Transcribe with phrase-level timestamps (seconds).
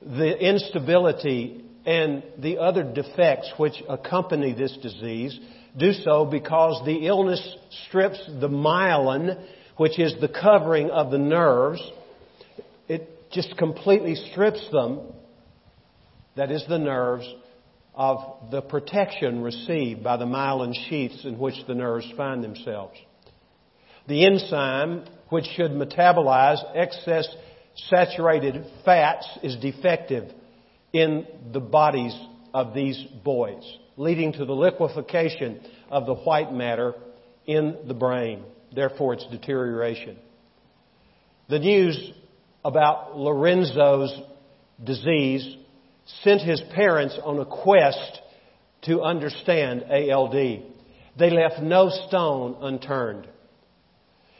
[0.00, 5.38] The instability and the other defects which accompany this disease
[5.76, 9.44] do so because the illness strips the myelin,
[9.82, 11.82] which is the covering of the nerves.
[12.86, 15.00] It just completely strips them,
[16.36, 17.28] that is the nerves,
[17.92, 22.96] of the protection received by the myelin sheaths in which the nerves find themselves.
[24.06, 27.26] The enzyme, which should metabolize excess
[27.90, 30.30] saturated fats, is defective
[30.92, 32.16] in the bodies
[32.54, 33.64] of these boys,
[33.96, 36.94] leading to the liquefaction of the white matter
[37.46, 40.16] in the brain, therefore its deterioration.
[41.48, 42.12] The news
[42.64, 44.16] about Lorenzo's
[44.82, 45.56] disease
[46.22, 48.20] sent his parents on a quest
[48.82, 50.32] to understand ALD.
[50.32, 53.28] They left no stone unturned.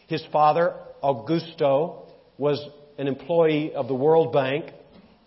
[0.07, 2.07] His father, Augusto,
[2.39, 2.65] was
[2.99, 4.67] an employee of the World Bank.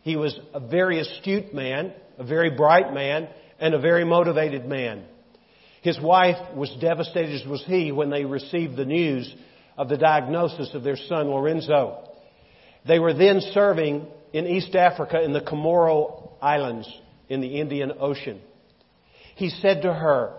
[0.02, 5.06] He was a very astute man, a very bright man, and a very motivated man.
[5.86, 9.32] His wife was devastated as was he when they received the news
[9.78, 12.10] of the diagnosis of their son Lorenzo.
[12.88, 16.92] They were then serving in East Africa in the Comoro Islands
[17.30, 18.42] in the Indian Ocean.
[19.36, 20.34] He said to her,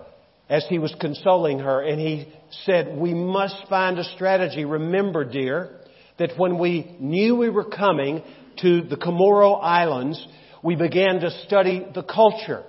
[0.48, 2.26] as he was consoling her, and he
[2.64, 4.64] said, We must find a strategy.
[4.64, 5.78] Remember, dear,
[6.18, 8.20] that when we knew we were coming
[8.62, 10.26] to the Comoro Islands,
[10.64, 12.64] we began to study the culture.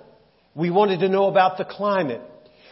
[0.54, 2.22] We wanted to know about the climate.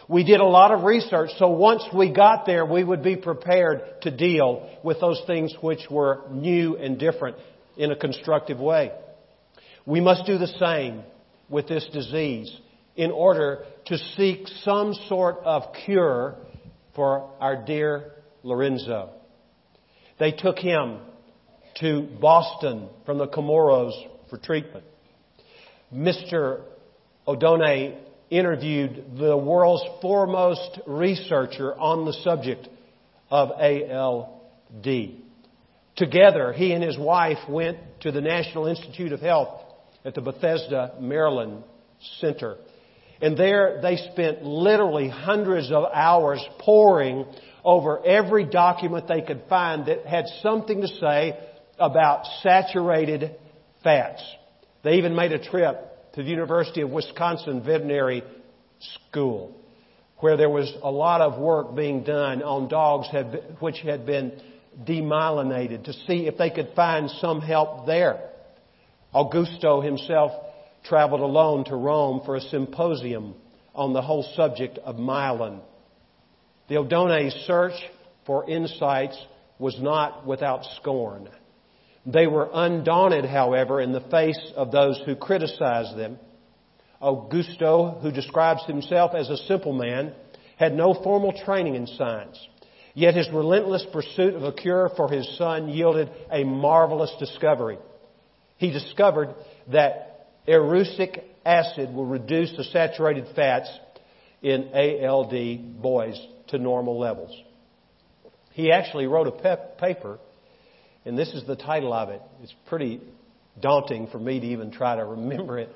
[0.08, 4.02] We did a lot of research, so once we got there, we would be prepared
[4.02, 7.36] to deal with those things which were new and different
[7.76, 8.92] in a constructive way.
[9.84, 11.02] We must do the same
[11.48, 12.54] with this disease
[12.94, 16.36] in order to seek some sort of cure
[16.94, 18.12] for our dear
[18.44, 19.10] Lorenzo.
[20.20, 20.98] They took him
[21.80, 23.92] to Boston from the Comoros
[24.30, 24.84] for treatment.
[25.92, 26.62] Mr.
[27.26, 27.98] Odone
[28.30, 32.68] interviewed the world's foremost researcher on the subject
[33.30, 34.86] of ALD.
[35.96, 39.62] Together, he and his wife went to the National Institute of Health
[40.04, 41.64] at the Bethesda, Maryland
[42.20, 42.56] Center.
[43.20, 47.24] And there they spent literally hundreds of hours poring
[47.64, 51.38] over every document they could find that had something to say
[51.78, 53.34] about saturated
[53.82, 54.22] fats.
[54.84, 58.24] They even made a trip to the University of Wisconsin Veterinary
[58.80, 59.54] School,
[60.20, 64.32] where there was a lot of work being done on dogs had, which had been
[64.82, 68.30] demyelinated to see if they could find some help there.
[69.14, 70.32] Augusto himself
[70.84, 73.34] traveled alone to Rome for a symposium
[73.74, 75.60] on the whole subject of myelin.
[76.68, 77.74] The Odone search
[78.24, 79.22] for insights
[79.58, 81.28] was not without scorn.
[82.06, 86.18] They were undaunted, however, in the face of those who criticized them.
[87.02, 90.14] Augusto, who describes himself as a simple man,
[90.56, 92.38] had no formal training in science.
[92.94, 97.78] Yet his relentless pursuit of a cure for his son yielded a marvelous discovery.
[98.56, 99.34] He discovered
[99.70, 103.68] that erucic acid will reduce the saturated fats
[104.42, 106.18] in ALD boys
[106.48, 107.36] to normal levels.
[108.52, 110.18] He actually wrote a paper
[111.06, 112.20] and this is the title of it.
[112.42, 113.00] It's pretty
[113.60, 115.70] daunting for me to even try to remember it.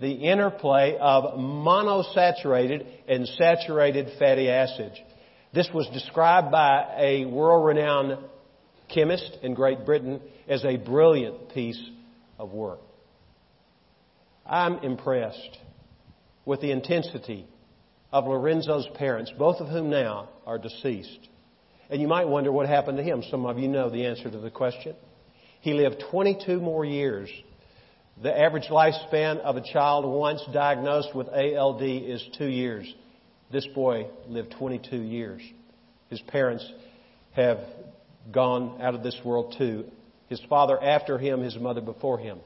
[0.00, 4.94] The interplay of monosaturated and saturated fatty acids.
[5.52, 8.18] This was described by a world renowned
[8.94, 11.82] chemist in Great Britain as a brilliant piece
[12.38, 12.80] of work.
[14.44, 15.58] I'm impressed
[16.44, 17.46] with the intensity
[18.12, 21.28] of Lorenzo's parents, both of whom now are deceased.
[21.90, 23.22] And you might wonder what happened to him.
[23.30, 24.96] Some of you know the answer to the question.
[25.60, 27.28] He lived 22 more years.
[28.22, 32.92] The average lifespan of a child once diagnosed with ALD is two years.
[33.52, 35.42] This boy lived 22 years.
[36.10, 36.68] His parents
[37.32, 37.58] have
[38.32, 39.84] gone out of this world too.
[40.28, 42.38] His father after him, his mother before him.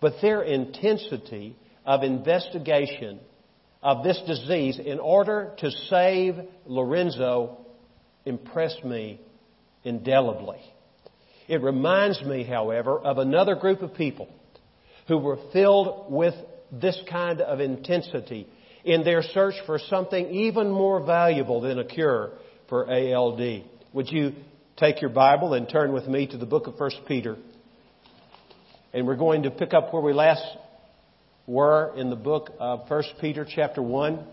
[0.00, 3.20] But their intensity of investigation
[3.82, 7.58] of this disease in order to save Lorenzo
[8.24, 9.20] impressed me
[9.84, 10.58] indelibly.
[11.48, 14.28] It reminds me, however, of another group of people
[15.08, 16.34] who were filled with
[16.70, 18.46] this kind of intensity
[18.84, 22.30] in their search for something even more valuable than a cure
[22.68, 23.64] for ALD.
[23.92, 24.32] Would you
[24.76, 27.36] take your Bible and turn with me to the book of 1 Peter?
[28.92, 30.44] And we're going to pick up where we last
[31.46, 34.24] were in the book of 1 Peter chapter 1.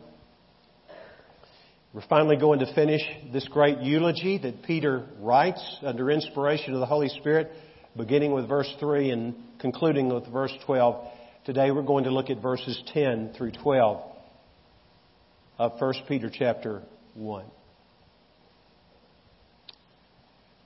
[1.93, 3.01] We're finally going to finish
[3.31, 7.49] this great eulogy that Peter writes under inspiration of the Holy Spirit,
[7.95, 11.07] beginning with verse 3 and concluding with verse 12.
[11.45, 14.03] Today we're going to look at verses 10 through 12
[15.59, 17.45] of 1 Peter chapter 1.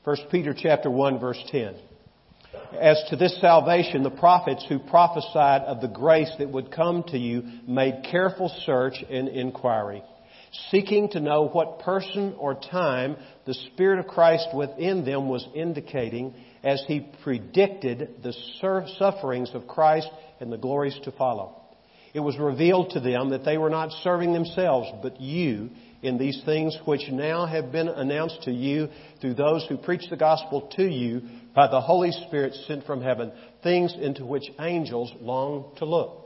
[0.04, 1.76] 1 Peter chapter 1 verse 10.
[2.80, 7.18] As to this salvation, the prophets who prophesied of the grace that would come to
[7.18, 10.02] you made careful search and inquiry,
[10.70, 13.16] seeking to know what person or time
[13.46, 16.34] the Spirit of Christ within them was indicating
[16.64, 18.34] as he predicted the
[18.98, 20.10] sufferings of Christ
[20.40, 21.58] and the glories to follow.
[22.14, 25.70] It was revealed to them that they were not serving themselves, but you
[26.02, 28.90] in these things which now have been announced to you
[29.22, 31.22] through those who preach the gospel to you
[31.56, 33.32] by the Holy Spirit sent from heaven,
[33.64, 36.18] things into which angels long to look.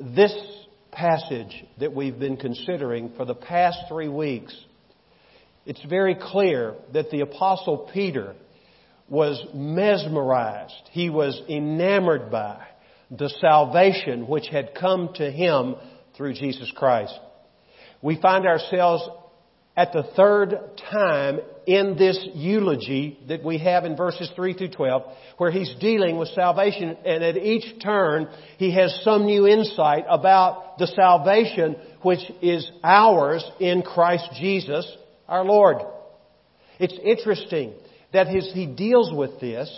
[0.00, 0.32] This
[0.92, 4.54] passage that we've been considering for the past three weeks,
[5.66, 8.34] it's very clear that the Apostle Peter
[9.08, 10.88] was mesmerized.
[10.90, 12.66] He was enamored by
[13.10, 15.76] the salvation which had come to him
[16.16, 17.18] through Jesus Christ.
[18.00, 19.08] We find ourselves
[19.76, 20.56] at the third
[20.90, 25.02] time in this eulogy that we have in verses 3 through 12,
[25.38, 28.28] where he's dealing with salvation, and at each turn
[28.58, 34.90] he has some new insight about the salvation which is ours in Christ Jesus
[35.28, 35.78] our Lord.
[36.78, 37.72] It's interesting
[38.12, 39.70] that he deals with this,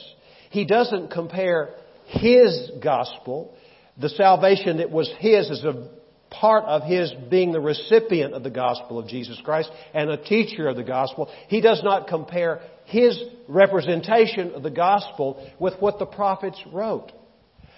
[0.51, 1.71] he doesn't compare
[2.07, 3.57] his gospel,
[3.97, 5.89] the salvation that was his as a
[6.31, 10.69] part of his being the recipient of the gospel of Jesus Christ and a teacher
[10.69, 11.31] of the gospel.
[11.49, 17.13] He does not compare his representation of the gospel with what the prophets wrote.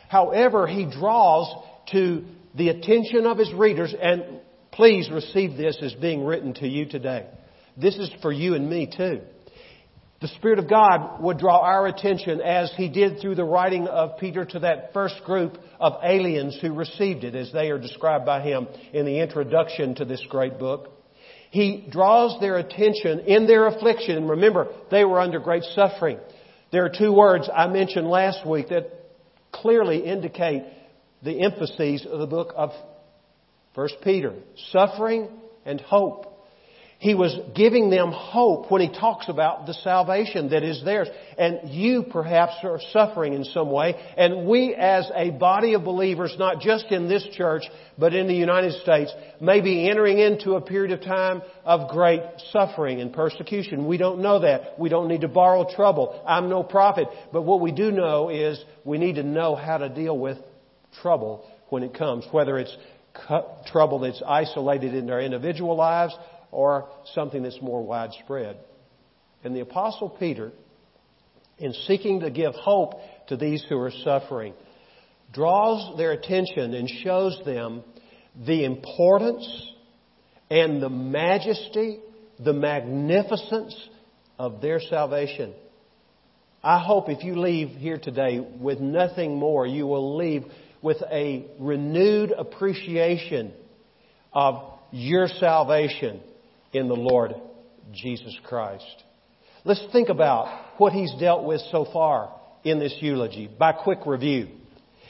[0.09, 1.55] However, he draws
[1.93, 4.41] to the attention of his readers, and
[4.73, 7.27] please receive this as being written to you today.
[7.77, 9.21] This is for you and me too
[10.21, 14.19] the Spirit of God would draw our attention as He did through the writing of
[14.19, 18.41] Peter to that first group of aliens who received it as they are described by
[18.41, 20.91] Him in the introduction to this great book.
[21.51, 24.27] He draws their attention in their affliction.
[24.27, 26.19] Remember, they were under great suffering.
[26.73, 28.91] There are two words I mentioned last week that
[29.53, 30.65] clearly indicate
[31.23, 32.71] the emphases of the book of
[33.75, 34.35] 1 Peter.
[34.71, 35.29] Suffering
[35.65, 36.36] and hope.
[36.99, 41.09] He was giving them hope when he talks about the salvation that is theirs.
[41.37, 43.95] And you perhaps are suffering in some way.
[44.17, 47.65] And we as a body of believers, not just in this church,
[47.99, 49.13] but in the United States,
[49.43, 53.87] may be entering into a period of time of great suffering and persecution.
[53.87, 54.79] We don't know that.
[54.79, 56.23] We don't need to borrow trouble.
[56.27, 57.09] I'm no prophet.
[57.31, 60.39] But what we do know is we need to know how to deal with
[61.03, 62.75] trouble when it comes, whether it's
[63.67, 66.15] trouble that's isolated in our individual lives
[66.57, 68.57] or something that's more widespread.
[69.45, 70.53] And the Apostle Peter,
[71.59, 72.95] in seeking to give hope
[73.29, 74.55] to these who are suffering,
[75.35, 77.85] draws their attention and shows them
[78.47, 79.47] the importance
[80.51, 82.01] and the majesty,
[82.43, 83.77] the magnificence
[84.39, 85.53] of their salvation.
[86.65, 90.45] I hope if you leave here today with nothing more, you will leave
[90.81, 93.53] with a renewed appreciation
[94.33, 96.23] of your salvation
[96.73, 97.35] in the Lord
[97.93, 99.05] Jesus Christ.
[99.65, 102.33] Let's think about what he's dealt with so far
[102.65, 104.49] in this eulogy by quick review.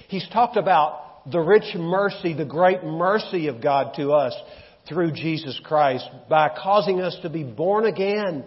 [0.09, 4.35] He's talked about the rich mercy, the great mercy of God to us
[4.89, 8.45] through Jesus Christ by causing us to be born again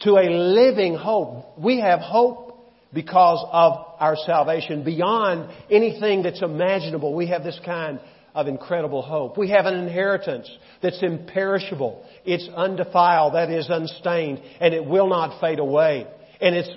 [0.00, 1.58] to a living hope.
[1.58, 2.48] We have hope
[2.92, 7.14] because of our salvation beyond anything that's imaginable.
[7.14, 8.00] We have this kind
[8.38, 9.36] of incredible hope.
[9.36, 10.48] We have an inheritance
[10.80, 12.04] that's imperishable.
[12.24, 16.06] It's undefiled, that is unstained, and it will not fade away.
[16.40, 16.70] And it's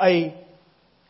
[0.00, 0.34] a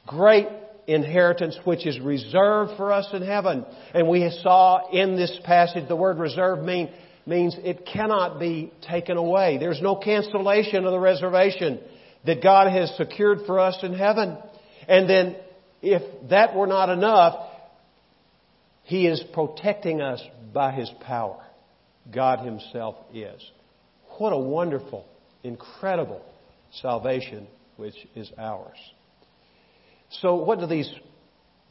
[0.08, 0.48] great
[0.88, 3.64] inheritance which is reserved for us in heaven.
[3.94, 6.90] And we saw in this passage the word reserved mean
[7.24, 9.58] means it cannot be taken away.
[9.58, 11.78] There's no cancellation of the reservation
[12.26, 14.36] that God has secured for us in heaven.
[14.88, 15.36] And then,
[15.80, 17.53] if that were not enough,
[18.84, 20.22] He is protecting us
[20.52, 21.42] by His power.
[22.12, 23.42] God Himself is.
[24.18, 25.06] What a wonderful,
[25.42, 26.22] incredible
[26.80, 28.76] salvation which is ours.
[30.20, 30.90] So, what do these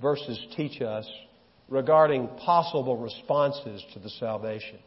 [0.01, 1.09] verses teach us
[1.69, 4.79] regarding possible responses to the salvation?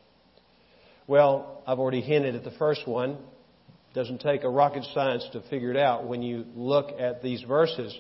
[1.06, 3.10] Well, I've already hinted at the first one.
[3.10, 7.42] It doesn't take a rocket science to figure it out when you look at these
[7.42, 7.96] verses.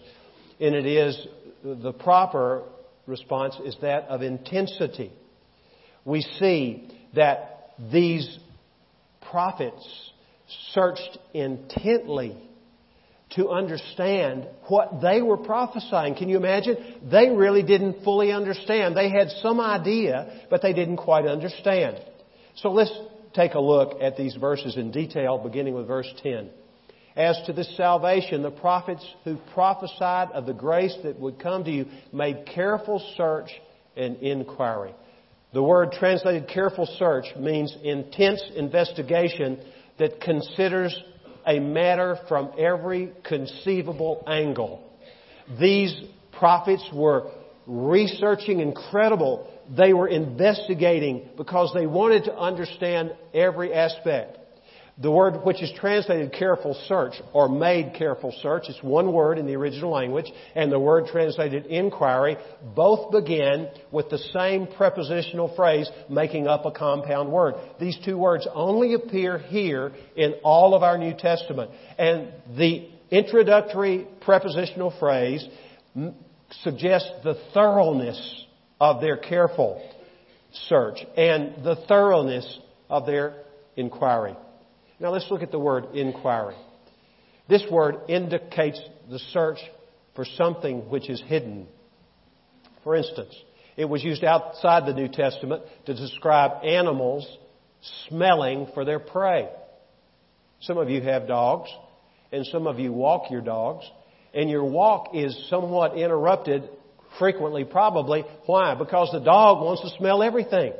[0.60, 1.26] And it is
[1.62, 2.64] the proper
[3.06, 5.12] response is that of intensity.
[6.04, 8.38] We see that these
[9.30, 10.12] prophets
[10.72, 12.36] searched intently
[13.30, 16.14] to understand what they were prophesying.
[16.14, 16.76] Can you imagine?
[17.10, 18.96] They really didn't fully understand.
[18.96, 21.98] They had some idea, but they didn't quite understand.
[22.56, 22.92] So let's
[23.34, 26.50] take a look at these verses in detail, beginning with verse 10.
[27.16, 31.70] As to this salvation, the prophets who prophesied of the grace that would come to
[31.70, 33.50] you made careful search
[33.96, 34.94] and inquiry.
[35.54, 39.58] The word translated careful search means intense investigation
[39.98, 40.94] that considers
[41.46, 44.82] a matter from every conceivable angle.
[45.58, 45.98] These
[46.38, 47.30] prophets were
[47.66, 49.50] researching incredible.
[49.74, 54.38] They were investigating because they wanted to understand every aspect.
[54.98, 59.46] The word which is translated careful search or made careful search, it's one word in
[59.46, 62.38] the original language, and the word translated inquiry
[62.74, 67.56] both begin with the same prepositional phrase making up a compound word.
[67.78, 71.72] These two words only appear here in all of our New Testament.
[71.98, 75.46] And the introductory prepositional phrase
[76.62, 78.46] suggests the thoroughness
[78.80, 79.86] of their careful
[80.68, 83.34] search and the thoroughness of their
[83.76, 84.34] inquiry.
[84.98, 86.56] Now let's look at the word inquiry.
[87.48, 89.58] This word indicates the search
[90.14, 91.68] for something which is hidden.
[92.82, 93.34] For instance,
[93.76, 97.26] it was used outside the New Testament to describe animals
[98.08, 99.48] smelling for their prey.
[100.60, 101.68] Some of you have dogs,
[102.32, 103.84] and some of you walk your dogs,
[104.32, 106.68] and your walk is somewhat interrupted,
[107.18, 108.24] frequently probably.
[108.46, 108.74] Why?
[108.74, 110.72] Because the dog wants to smell everything.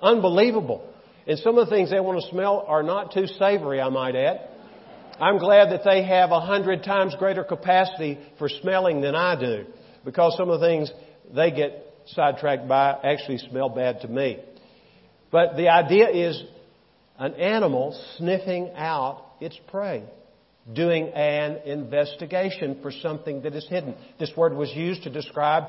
[0.00, 0.88] Unbelievable.
[1.26, 4.16] And some of the things they want to smell are not too savory, I might
[4.16, 4.48] add.
[5.20, 9.66] I'm glad that they have a hundred times greater capacity for smelling than I do,
[10.04, 10.90] because some of the things
[11.32, 14.38] they get sidetracked by actually smell bad to me.
[15.30, 16.42] But the idea is
[17.18, 20.02] an animal sniffing out its prey,
[20.72, 23.94] doing an investigation for something that is hidden.
[24.18, 25.64] This word was used to describe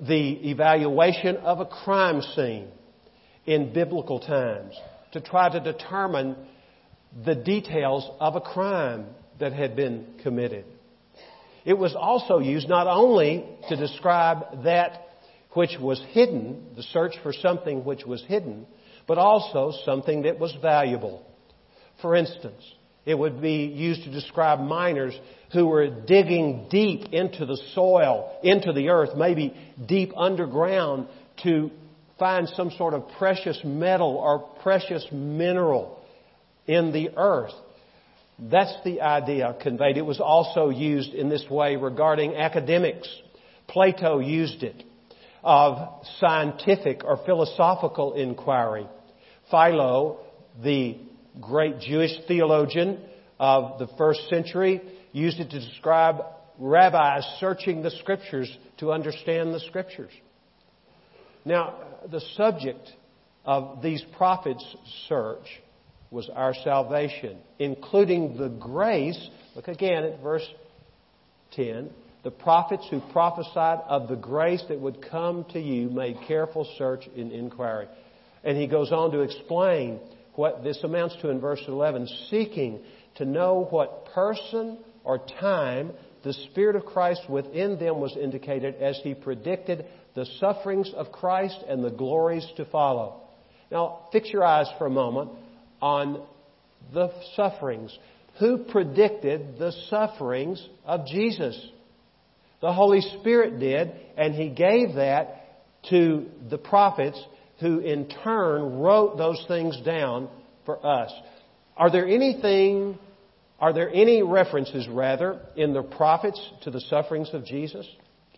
[0.00, 2.68] the evaluation of a crime scene
[3.46, 4.74] in biblical times
[5.12, 6.36] to try to determine
[7.24, 9.06] the details of a crime
[9.38, 10.64] that had been committed.
[11.64, 15.08] It was also used not only to describe that
[15.52, 18.66] which was hidden, the search for something which was hidden,
[19.06, 21.26] but also something that was valuable.
[22.00, 22.62] For instance,
[23.04, 25.18] it would be used to describe miners
[25.52, 29.54] who were digging deep into the soil, into the earth, maybe
[29.86, 31.08] deep underground
[31.42, 31.70] to
[32.20, 35.98] find some sort of precious metal or precious mineral
[36.68, 37.54] in the earth.
[38.38, 39.96] That's the idea conveyed.
[39.96, 43.08] It was also used in this way regarding academics.
[43.66, 44.84] Plato used it
[45.42, 48.86] of scientific or philosophical inquiry.
[49.50, 50.20] Philo,
[50.62, 50.98] the
[51.40, 53.00] great Jewish theologian
[53.38, 54.80] of the first century,
[55.12, 56.22] used it to describe
[56.58, 60.12] rabbis searching the scriptures to understand the scriptures.
[61.44, 61.74] Now,
[62.10, 62.90] the subject
[63.44, 64.76] of these prophets'
[65.08, 65.46] search
[66.10, 69.28] was our salvation, including the grace.
[69.54, 70.46] Look again at verse
[71.52, 71.90] 10.
[72.22, 77.08] The prophets who prophesied of the grace that would come to you made careful search
[77.16, 77.88] and inquiry.
[78.44, 80.00] And he goes on to explain
[80.34, 82.80] what this amounts to in verse 11 seeking
[83.16, 85.92] to know what person or time
[86.22, 91.58] the Spirit of Christ within them was indicated as he predicted the sufferings of Christ
[91.68, 93.20] and the glories to follow.
[93.70, 95.30] Now, fix your eyes for a moment
[95.80, 96.22] on
[96.92, 97.96] the sufferings.
[98.38, 101.60] Who predicted the sufferings of Jesus?
[102.60, 105.36] The Holy Spirit did, and He gave that
[105.90, 107.22] to the prophets
[107.60, 110.28] who in turn wrote those things down
[110.64, 111.12] for us.
[111.76, 112.98] Are there anything,
[113.58, 117.86] are there any references rather in the prophets to the sufferings of Jesus?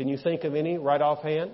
[0.02, 1.52] Can you think of any right offhand?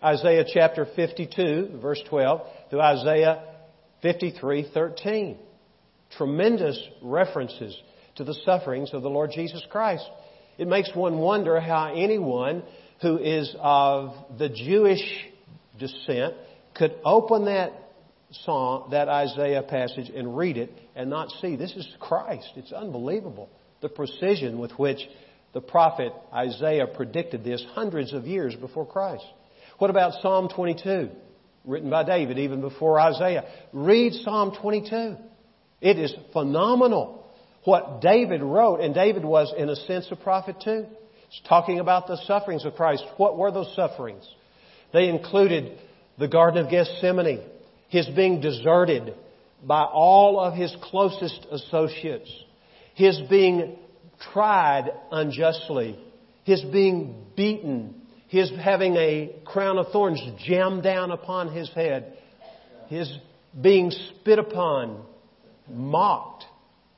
[0.00, 3.42] Isaiah chapter 52, verse 12, to Isaiah
[4.00, 5.38] 53, 13.
[6.16, 7.76] Tremendous references
[8.14, 10.08] to the sufferings of the Lord Jesus Christ.
[10.56, 12.62] It makes one wonder how anyone
[13.02, 15.02] who is of the Jewish
[15.80, 16.34] descent
[16.76, 17.72] could open that
[18.44, 22.52] song, that Isaiah passage and read it and not see this is Christ.
[22.54, 23.48] It's unbelievable.
[23.80, 25.00] The precision with which
[25.52, 29.24] the prophet Isaiah predicted this hundreds of years before Christ.
[29.78, 31.10] What about Psalm 22?
[31.64, 33.44] Written by David even before Isaiah.
[33.72, 35.16] Read Psalm 22.
[35.80, 37.26] It is phenomenal
[37.64, 40.86] what David wrote, and David was in a sense a prophet too.
[41.28, 43.04] It's talking about the sufferings of Christ.
[43.16, 44.26] What were those sufferings?
[44.92, 45.78] They included
[46.18, 47.42] the Garden of Gethsemane,
[47.88, 49.14] his being deserted
[49.62, 52.30] by all of his closest associates,
[52.94, 53.76] his being
[54.32, 55.98] tried unjustly,
[56.44, 62.16] his being beaten, his having a crown of thorns jammed down upon his head,
[62.88, 63.10] his
[63.60, 65.02] being spit upon,
[65.70, 66.44] mocked,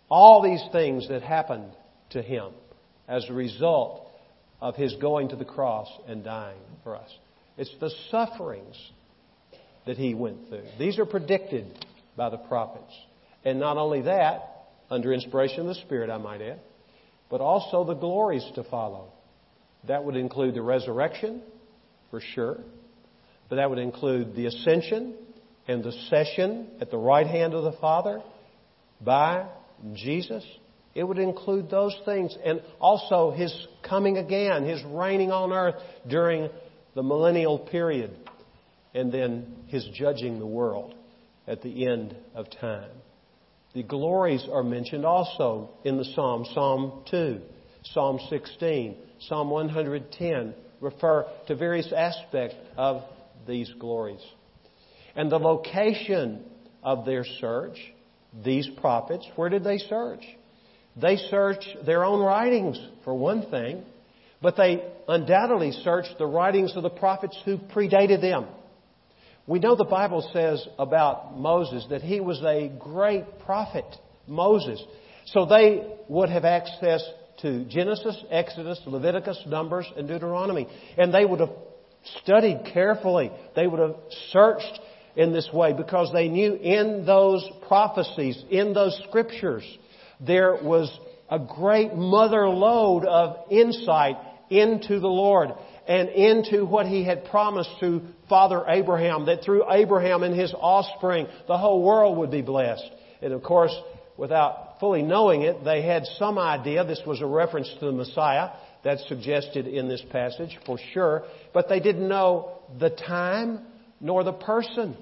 [0.08, 1.72] all these things that happened
[2.10, 2.52] to him
[3.08, 4.08] as a result
[4.60, 7.10] of his going to the cross and dying for us.
[7.56, 8.76] It's the sufferings
[9.86, 10.64] that he went through.
[10.78, 11.86] These are predicted
[12.16, 12.92] by the prophets.
[13.44, 16.60] And not only that, under inspiration of the Spirit, I might add,
[17.30, 19.12] but also the glories to follow.
[19.86, 21.42] That would include the resurrection,
[22.10, 22.58] for sure,
[23.48, 25.14] but that would include the ascension
[25.66, 28.22] and the session at the right hand of the Father
[29.00, 29.46] by
[29.94, 30.44] Jesus.
[30.94, 33.54] It would include those things and also His
[33.88, 35.76] coming again, His reigning on earth
[36.08, 36.50] during
[36.94, 38.10] the millennial period,
[38.92, 40.94] and then His judging the world
[41.46, 42.90] at the end of time.
[43.72, 46.44] The glories are mentioned also in the Psalm.
[46.52, 47.40] Psalm 2,
[47.92, 53.02] Psalm 16, Psalm 110 refer to various aspects of
[53.46, 54.22] these glories.
[55.14, 56.44] And the location
[56.82, 57.78] of their search,
[58.44, 60.24] these prophets, where did they search?
[60.96, 63.84] They searched their own writings, for one thing,
[64.42, 68.46] but they undoubtedly searched the writings of the prophets who predated them.
[69.50, 73.84] We know the Bible says about Moses that he was a great prophet,
[74.28, 74.80] Moses.
[75.24, 77.02] So they would have access
[77.42, 80.68] to Genesis, Exodus, Leviticus, Numbers, and Deuteronomy.
[80.96, 81.50] And they would have
[82.22, 83.32] studied carefully.
[83.56, 83.96] They would have
[84.30, 84.78] searched
[85.16, 89.64] in this way because they knew in those prophecies, in those scriptures,
[90.20, 90.96] there was
[91.28, 94.14] a great mother lode of insight
[94.48, 95.50] into the Lord
[95.90, 101.26] and into what he had promised to Father Abraham, that through Abraham and his offspring,
[101.48, 102.88] the whole world would be blessed.
[103.20, 103.74] And of course,
[104.16, 108.50] without fully knowing it, they had some idea this was a reference to the Messiah.
[108.84, 111.24] That's suggested in this passage for sure.
[111.52, 113.58] But they didn't know the time
[114.00, 114.96] nor the person.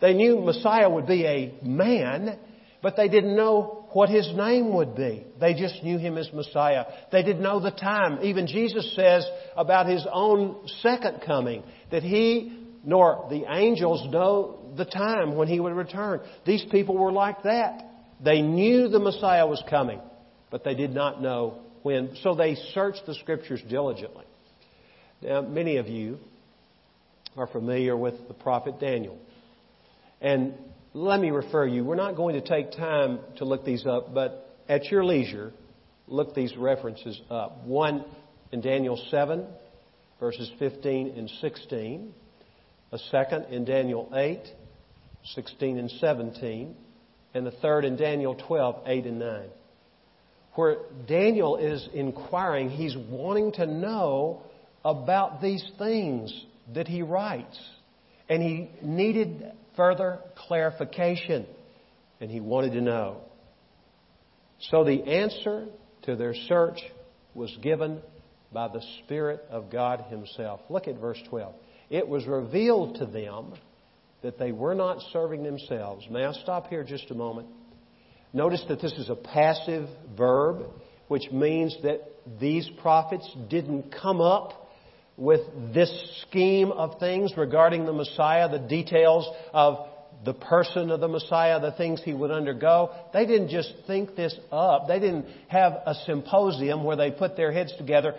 [0.00, 2.40] They knew Messiah would be a man,
[2.82, 5.26] but they didn't know what his name would be.
[5.40, 6.84] They just knew him as Messiah.
[7.10, 8.20] They didn't know the time.
[8.22, 14.84] Even Jesus says about his own second coming that he nor the angels know the
[14.84, 16.20] time when he would return.
[16.46, 17.84] These people were like that.
[18.24, 20.00] They knew the Messiah was coming,
[20.50, 22.16] but they did not know when.
[22.22, 24.24] So they searched the scriptures diligently.
[25.20, 26.18] Now, many of you
[27.36, 29.18] are familiar with the prophet Daniel.
[30.20, 30.54] And
[30.94, 31.84] let me refer you.
[31.84, 35.52] We're not going to take time to look these up, but at your leisure,
[36.06, 37.64] look these references up.
[37.64, 38.04] One
[38.52, 39.46] in Daniel 7,
[40.20, 42.14] verses 15 and 16.
[42.90, 44.40] A second in Daniel 8,
[45.34, 46.74] 16 and 17
[47.34, 49.42] and the third in Daniel 12, 8 and 9.
[50.54, 54.42] Where Daniel is inquiring, he's wanting to know
[54.84, 56.32] about these things
[56.74, 57.58] that he writes.
[58.28, 61.46] And he needed further clarification,
[62.20, 63.22] and he wanted to know.
[64.70, 65.68] So the answer
[66.02, 66.80] to their search
[67.34, 68.02] was given
[68.52, 70.60] by the Spirit of God Himself.
[70.68, 71.54] Look at verse 12.
[71.90, 73.54] It was revealed to them
[74.22, 76.04] that they were not serving themselves.
[76.10, 77.46] May I stop here just a moment?
[78.32, 80.66] Notice that this is a passive verb,
[81.06, 82.00] which means that
[82.40, 84.67] these prophets didn't come up
[85.18, 85.40] with
[85.74, 85.90] this
[86.22, 89.88] scheme of things regarding the Messiah, the details of
[90.24, 92.94] the person of the Messiah, the things he would undergo.
[93.12, 94.86] They didn't just think this up.
[94.86, 98.14] They didn't have a symposium where they put their heads together,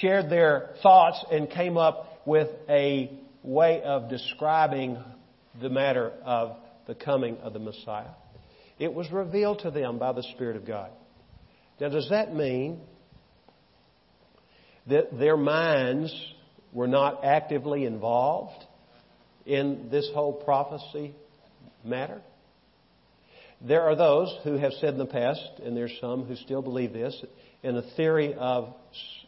[0.00, 3.10] shared their thoughts, and came up with a
[3.42, 4.98] way of describing
[5.60, 6.56] the matter of
[6.86, 8.10] the coming of the Messiah.
[8.78, 10.90] It was revealed to them by the Spirit of God.
[11.80, 12.80] Now, does that mean
[14.86, 16.14] that their minds
[16.76, 18.62] were not actively involved
[19.46, 21.14] in this whole prophecy
[21.82, 22.20] matter?
[23.62, 26.92] There are those who have said in the past, and there's some who still believe
[26.92, 27.18] this,
[27.62, 28.74] in a theory of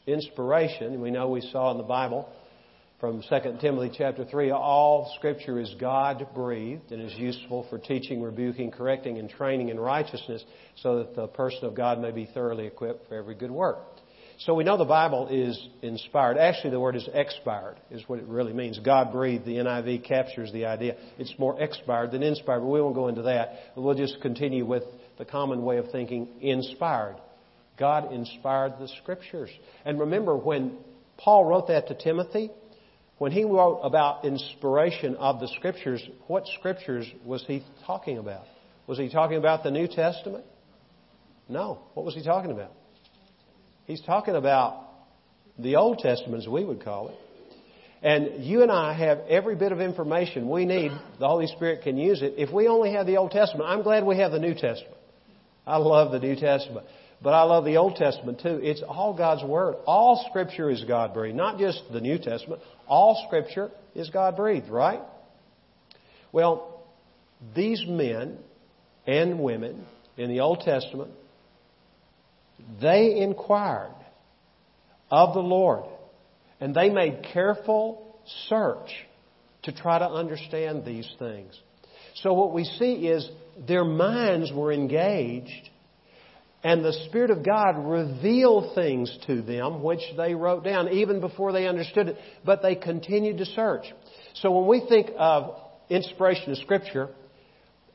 [0.07, 1.01] inspiration.
[1.01, 2.29] We know we saw in the Bible
[3.01, 8.21] from 2 Timothy chapter 3, all scripture is God breathed and is useful for teaching,
[8.21, 10.45] rebuking, correcting, and training in righteousness
[10.83, 13.79] so that the person of God may be thoroughly equipped for every good work.
[14.39, 16.39] So we know the Bible is inspired.
[16.39, 18.79] Actually, the word is expired, is what it really means.
[18.79, 19.45] God breathed.
[19.45, 20.97] The NIV captures the idea.
[21.19, 23.55] It's more expired than inspired, but we won't go into that.
[23.77, 24.85] We'll just continue with
[25.19, 27.17] the common way of thinking inspired.
[27.77, 29.51] God inspired the Scriptures.
[29.85, 30.79] And remember, when
[31.17, 32.53] Paul wrote that to Timothy,
[33.19, 38.45] when he wrote about inspiration of the Scriptures, what Scriptures was he talking about?
[38.87, 40.45] Was he talking about the New Testament?
[41.49, 41.81] No.
[41.95, 42.71] What was he talking about?
[43.89, 44.85] He's talking about
[45.59, 47.17] the Old Testament, as we would call it.
[48.03, 50.93] And you and I have every bit of information we need.
[51.19, 52.35] The Holy Spirit can use it.
[52.37, 54.95] If we only have the Old Testament, I'm glad we have the New Testament.
[55.67, 56.87] I love the New Testament.
[57.23, 58.61] But I love the Old Testament too.
[58.63, 59.77] It's all God's Word.
[59.87, 61.37] All Scripture is God breathed.
[61.37, 62.61] Not just the New Testament.
[62.87, 65.01] All Scripture is God breathed, right?
[66.31, 66.85] Well,
[67.57, 68.37] these men
[69.07, 69.87] and women
[70.19, 71.11] in the Old Testament
[72.81, 73.95] they inquired
[75.11, 75.85] of the Lord
[76.61, 78.17] and they made careful
[78.49, 78.91] search
[79.63, 81.59] to try to understand these things.
[82.17, 83.29] So what we see is
[83.67, 85.71] their minds were engaged
[86.65, 91.53] and the Spirit of God revealed things to them which they wrote down even before
[91.53, 93.85] they understood it, but they continued to search.
[94.35, 95.55] So when we think of
[95.89, 97.11] inspiration of Scripture,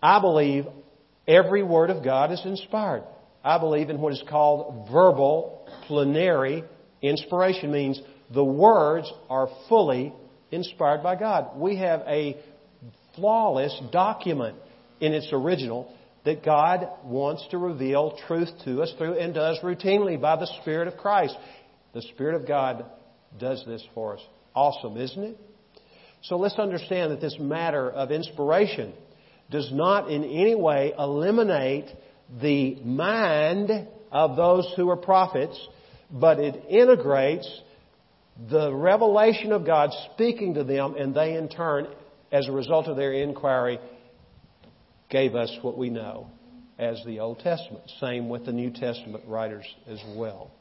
[0.01, 0.65] I believe
[1.27, 3.03] every word of God is inspired.
[3.43, 6.63] I believe in what is called verbal plenary
[7.01, 8.01] inspiration means
[8.33, 10.13] the words are fully
[10.51, 11.57] inspired by God.
[11.57, 12.37] We have a
[13.15, 14.57] flawless document
[14.99, 15.93] in its original
[16.25, 20.87] that God wants to reveal truth to us through and does routinely by the Spirit
[20.87, 21.35] of Christ.
[21.93, 22.85] The Spirit of God
[23.37, 24.21] does this for us.
[24.55, 25.37] Awesome, isn't it?
[26.23, 28.93] So let's understand that this matter of inspiration
[29.51, 31.89] does not in any way eliminate
[32.41, 35.59] the mind of those who are prophets,
[36.11, 37.61] but it integrates
[38.49, 41.87] the revelation of God speaking to them, and they in turn,
[42.31, 43.79] as a result of their inquiry,
[45.09, 46.27] gave us what we know
[46.79, 47.83] as the Old Testament.
[47.99, 50.51] Same with the New Testament writers as well.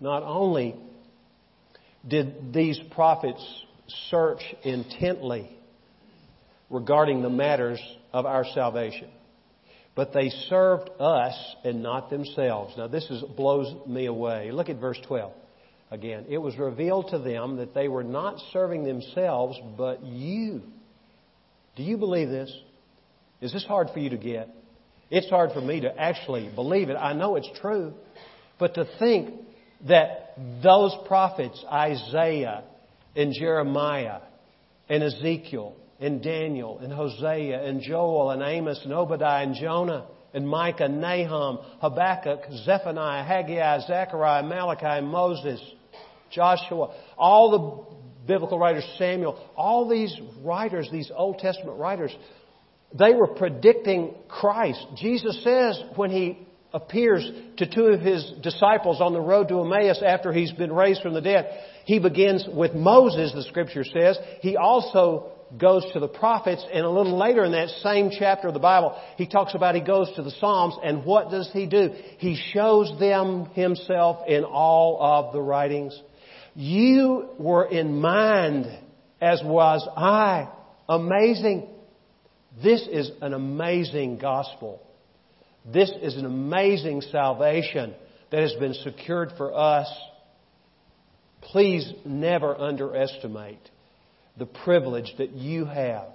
[0.00, 0.74] Not only
[2.06, 3.42] did these prophets
[4.10, 5.56] search intently
[6.68, 7.80] regarding the matters
[8.12, 9.08] of our salvation,
[9.94, 12.74] but they served us and not themselves.
[12.76, 14.50] Now this is, blows me away.
[14.50, 15.32] Look at verse 12
[15.90, 16.26] again.
[16.28, 20.62] It was revealed to them that they were not serving themselves, but you.
[21.76, 22.54] Do you believe this?
[23.40, 24.48] Is this hard for you to get?
[25.10, 26.94] It's hard for me to actually believe it.
[26.94, 27.92] I know it's true.
[28.58, 29.34] But to think
[29.88, 32.64] that those prophets, Isaiah
[33.14, 34.20] and Jeremiah
[34.88, 40.48] and Ezekiel and Daniel and Hosea and Joel and Amos and Obadiah and Jonah and
[40.48, 45.62] Micah, Nahum, Habakkuk, Zephaniah, Haggai, Zechariah, Malachi, Moses,
[46.30, 52.14] Joshua, all the biblical writers, Samuel, all these writers, these Old Testament writers,
[52.98, 54.84] they were predicting Christ.
[54.96, 60.02] Jesus says when he appears to two of his disciples on the road to Emmaus
[60.04, 61.46] after he's been raised from the dead,
[61.84, 64.18] he begins with Moses, the scripture says.
[64.40, 68.54] He also goes to the prophets, and a little later in that same chapter of
[68.54, 71.90] the Bible, he talks about he goes to the Psalms, and what does he do?
[72.18, 76.00] He shows them himself in all of the writings.
[76.54, 78.66] You were in mind,
[79.20, 80.48] as was I.
[80.88, 81.68] Amazing.
[82.62, 84.82] This is an amazing gospel.
[85.64, 87.94] This is an amazing salvation
[88.30, 89.88] that has been secured for us.
[91.40, 93.70] Please never underestimate
[94.36, 96.08] the privilege that you have,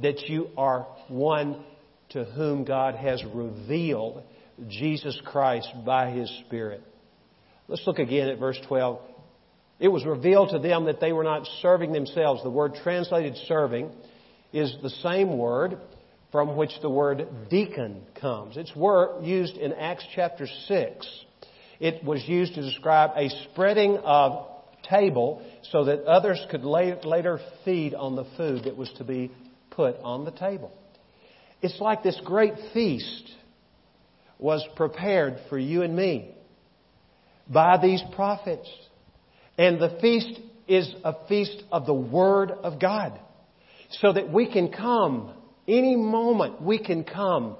[0.00, 1.64] that you are one
[2.10, 4.22] to whom God has revealed
[4.68, 6.82] Jesus Christ by His Spirit.
[7.68, 9.00] Let's look again at verse 12.
[9.80, 12.42] It was revealed to them that they were not serving themselves.
[12.42, 13.90] The word translated serving
[14.52, 15.78] is the same word
[16.30, 18.56] from which the word deacon comes.
[18.56, 21.24] It's word used in Acts chapter 6.
[21.80, 24.46] It was used to describe a spreading of
[24.92, 29.30] table so that others could later feed on the food that was to be
[29.70, 30.72] put on the table.
[31.62, 33.30] It's like this great feast
[34.38, 36.34] was prepared for you and me
[37.48, 38.68] by these prophets.
[39.56, 43.18] And the feast is a feast of the Word of God.
[44.00, 45.32] So that we can come,
[45.68, 47.56] any moment we can come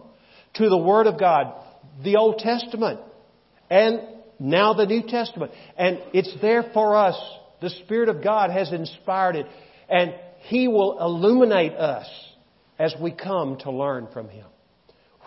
[0.54, 1.54] to the Word of God,
[2.02, 3.00] the Old Testament,
[3.70, 4.00] and
[4.42, 5.52] now the New Testament.
[5.78, 7.16] And it's there for us.
[7.60, 9.46] The Spirit of God has inspired it.
[9.88, 12.08] And He will illuminate us
[12.76, 14.46] as we come to learn from Him.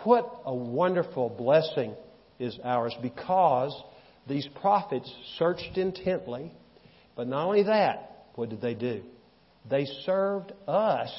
[0.03, 1.95] What a wonderful blessing
[2.39, 3.73] is ours because
[4.27, 6.51] these prophets searched intently.
[7.15, 9.01] But not only that, what did they do?
[9.69, 11.09] They served us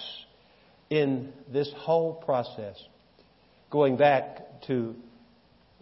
[0.91, 2.77] in this whole process.
[3.71, 4.95] Going back to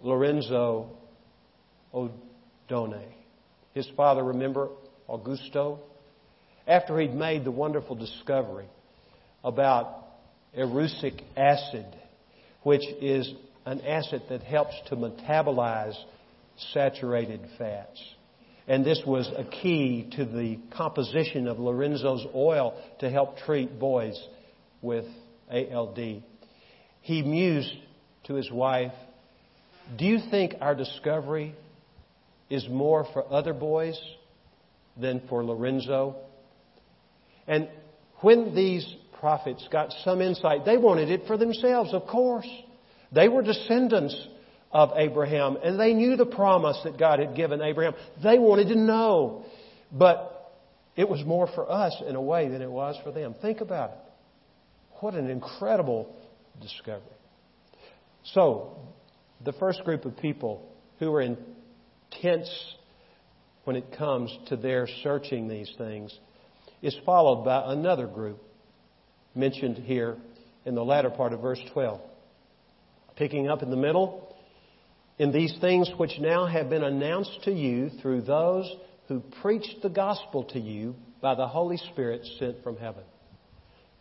[0.00, 0.96] Lorenzo
[1.94, 3.04] Odone.
[3.74, 4.68] His father, remember,
[5.08, 5.78] Augusto?
[6.66, 8.66] After he'd made the wonderful discovery
[9.42, 10.04] about
[10.56, 11.86] erucic acid,
[12.62, 13.30] which is
[13.66, 15.96] an acid that helps to metabolize
[16.72, 18.02] saturated fats.
[18.66, 24.18] And this was a key to the composition of Lorenzo's oil to help treat boys
[24.80, 25.04] with
[25.50, 26.22] ALD.
[27.02, 27.74] He mused
[28.24, 28.92] to his wife,
[29.98, 31.54] Do you think our discovery
[32.50, 33.98] is more for other boys
[34.96, 36.16] than for Lorenzo?
[37.46, 37.68] And
[38.20, 38.86] when these
[39.18, 42.48] prophets got some insight, they wanted it for themselves, of course.
[43.12, 44.16] They were descendants
[44.72, 47.94] of Abraham and they knew the promise that God had given Abraham.
[48.22, 49.44] They wanted to know.
[49.92, 50.52] But
[50.96, 53.34] it was more for us in a way than it was for them.
[53.40, 53.98] Think about it.
[55.00, 56.14] What an incredible
[56.60, 57.02] discovery.
[58.32, 58.76] So,
[59.44, 61.20] the first group of people who were
[62.14, 62.74] intense
[63.64, 66.16] when it comes to their searching these things
[66.82, 68.42] is followed by another group
[69.34, 70.16] mentioned here
[70.64, 72.00] in the latter part of verse 12.
[73.16, 74.34] Picking up in the middle,
[75.18, 78.70] in these things which now have been announced to you through those
[79.08, 83.04] who preached the gospel to you by the Holy Spirit sent from heaven.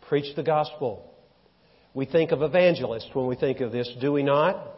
[0.09, 1.09] Preach the gospel.
[1.93, 4.71] We think of evangelists when we think of this, do we not?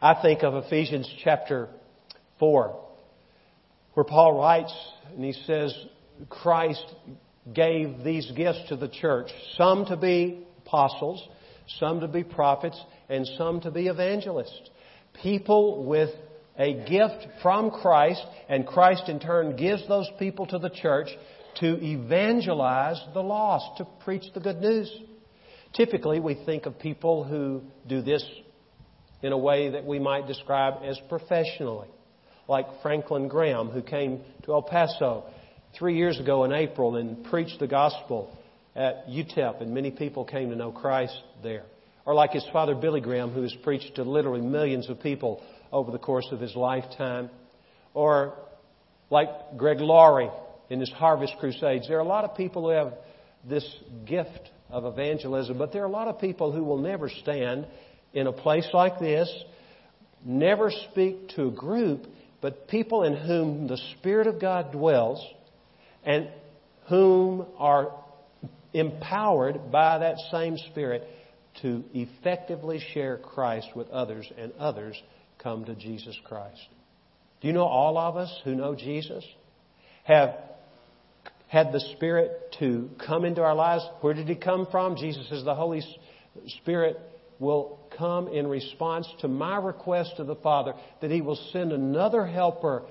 [0.00, 1.68] I think of Ephesians chapter
[2.42, 2.76] 4,
[3.94, 4.76] where Paul writes
[5.14, 5.72] and he says,
[6.28, 6.84] Christ
[7.54, 11.24] gave these gifts to the church, some to be apostles,
[11.78, 12.76] some to be prophets,
[13.08, 14.70] and some to be evangelists.
[15.22, 16.10] People with
[16.58, 21.10] a gift from Christ, and Christ in turn gives those people to the church
[21.60, 24.92] to evangelize the lost, to preach the good news.
[25.74, 28.24] Typically, we think of people who do this
[29.22, 31.86] in a way that we might describe as professionally,
[32.48, 35.24] like Franklin Graham, who came to El Paso
[35.78, 38.36] three years ago in April and preached the gospel
[38.74, 41.64] at UTEP, and many people came to know Christ there.
[42.04, 45.92] Or like his father Billy Graham, who has preached to literally millions of people over
[45.92, 47.30] the course of his lifetime.
[47.94, 48.34] Or
[49.10, 50.30] like Greg Laurie
[50.70, 51.86] in his Harvest Crusades.
[51.86, 52.94] There are a lot of people who have
[53.48, 53.64] this
[54.06, 57.66] gift of evangelism, but there are a lot of people who will never stand
[58.14, 59.30] in a place like this,
[60.24, 62.06] never speak to a group,
[62.42, 65.24] but people in whom the Spirit of God dwells
[66.04, 66.28] and
[66.88, 67.94] whom are
[68.74, 71.06] empowered by that same Spirit
[71.62, 75.00] to effectively share Christ with others, and others
[75.38, 76.60] come to Jesus Christ.
[77.40, 79.24] Do you know all of us who know Jesus
[80.04, 80.34] have
[81.46, 83.84] had the Spirit to come into our lives?
[84.00, 84.96] Where did He come from?
[84.96, 85.82] Jesus is the Holy
[86.60, 86.98] Spirit
[87.42, 92.24] will come in response to my request to the Father that He will send another
[92.24, 92.84] helper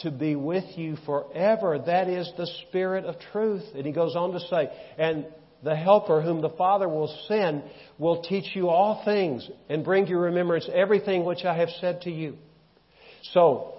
[0.00, 1.78] to be with you forever.
[1.78, 3.62] That is the Spirit of truth.
[3.74, 5.26] And he goes on to say, and
[5.62, 7.62] the Helper whom the Father will send
[7.98, 12.02] will teach you all things and bring to your remembrance everything which I have said
[12.02, 12.36] to you.
[13.32, 13.74] So,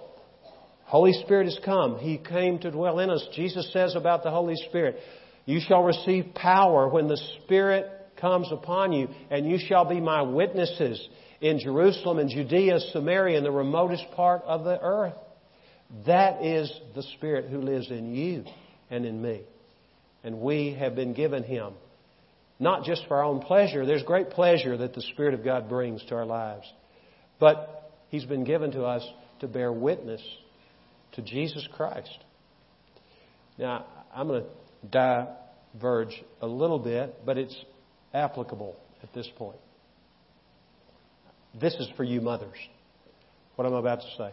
[0.84, 1.98] Holy Spirit has come.
[1.98, 3.26] He came to dwell in us.
[3.34, 4.98] Jesus says about the Holy Spirit,
[5.44, 7.90] You shall receive power when the Spirit
[8.22, 11.06] comes upon you, and you shall be my witnesses
[11.42, 15.16] in Jerusalem and Judea, Samaria, and the remotest part of the earth.
[16.06, 18.44] That is the Spirit who lives in you
[18.90, 19.42] and in me.
[20.24, 21.74] And we have been given Him.
[22.58, 23.84] Not just for our own pleasure.
[23.84, 26.64] There's great pleasure that the Spirit of God brings to our lives.
[27.40, 29.06] But He's been given to us
[29.40, 30.22] to bear witness
[31.12, 32.16] to Jesus Christ.
[33.58, 35.28] Now, I'm going to
[35.74, 37.56] diverge a little bit, but it's
[38.14, 39.58] applicable at this point.
[41.60, 42.56] This is for you mothers,
[43.56, 44.30] what I'm about to say.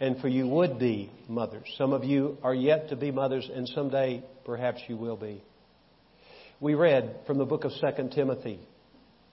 [0.00, 1.72] And for you would be mothers.
[1.78, 5.42] Some of you are yet to be mothers, and someday perhaps you will be.
[6.60, 8.60] We read from the book of 2 Timothy,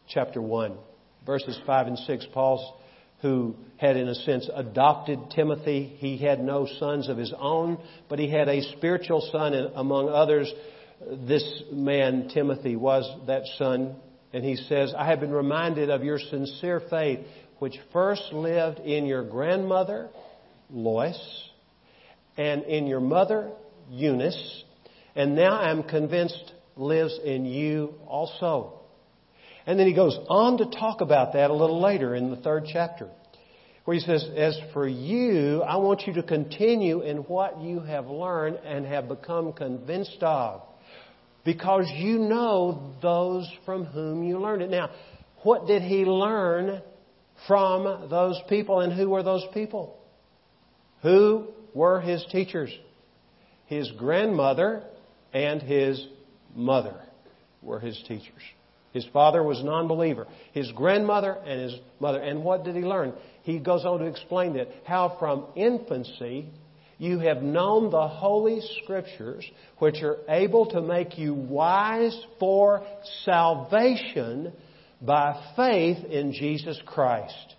[0.08, 0.78] chapter 1,
[1.26, 2.26] verses 5 and 6.
[2.34, 2.78] Paul
[3.22, 5.96] who had, in a sense, adopted Timothy.
[5.98, 7.78] He had no sons of his own,
[8.10, 10.52] but he had a spiritual son, among others,
[11.28, 13.96] this man, Timothy, was that son.
[14.34, 17.20] And he says, I have been reminded of your sincere faith,
[17.60, 20.10] which first lived in your grandmother,
[20.70, 21.20] Lois,
[22.38, 23.52] and in your mother,
[23.90, 24.64] Eunice,
[25.16, 28.80] and now I'm convinced lives in you also.
[29.66, 32.66] And then he goes on to talk about that a little later in the third
[32.72, 33.10] chapter,
[33.86, 38.08] where he says, As for you, I want you to continue in what you have
[38.08, 40.62] learned and have become convinced of,
[41.43, 44.69] because you know those from whom you learned it.
[44.69, 44.89] Now,
[45.43, 46.82] what did he learn
[47.47, 49.97] from those people, and who were those people?
[51.01, 52.71] Who were his teachers?
[53.65, 54.84] His grandmother
[55.34, 56.06] and his
[56.56, 56.95] mother
[57.62, 58.41] were his teachers.
[58.93, 60.27] His father was a non-believer.
[60.51, 62.19] His grandmother and his mother.
[62.19, 63.13] And what did he learn?
[63.43, 66.49] He goes on to explain that how from infancy
[67.02, 69.44] you have known the Holy Scriptures,
[69.80, 72.86] which are able to make you wise for
[73.26, 74.54] salvation
[75.02, 77.56] by faith in Jesus Christ.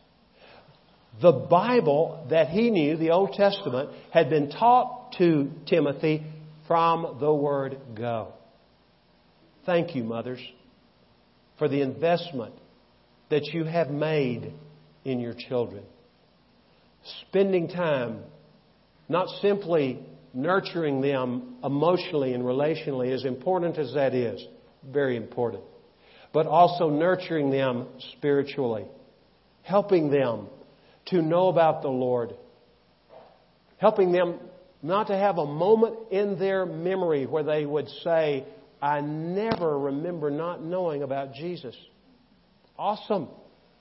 [1.21, 6.25] The Bible that he knew, the Old Testament, had been taught to Timothy
[6.69, 8.35] from the word go.
[9.67, 10.41] Thank you, mothers,
[11.59, 12.55] for the investment
[13.29, 14.53] that you have made
[15.05, 15.83] in your children.
[17.29, 18.21] Spending time
[19.09, 20.01] not simply
[20.35, 24.45] nurturing them emotionally and relationally, as important as that is,
[24.91, 25.62] very important,
[26.33, 27.87] but also nurturing them
[28.17, 28.87] spiritually,
[29.62, 30.47] helping them
[31.07, 32.35] to know about the Lord,
[33.77, 34.38] helping them
[34.83, 38.45] not to have a moment in their memory where they would say,
[38.81, 41.77] I never remember not knowing about Jesus.
[42.77, 43.29] Awesome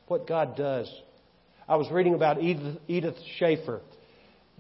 [0.08, 0.94] what God does.
[1.68, 3.82] I was reading about Edith, Edith Schaeffer,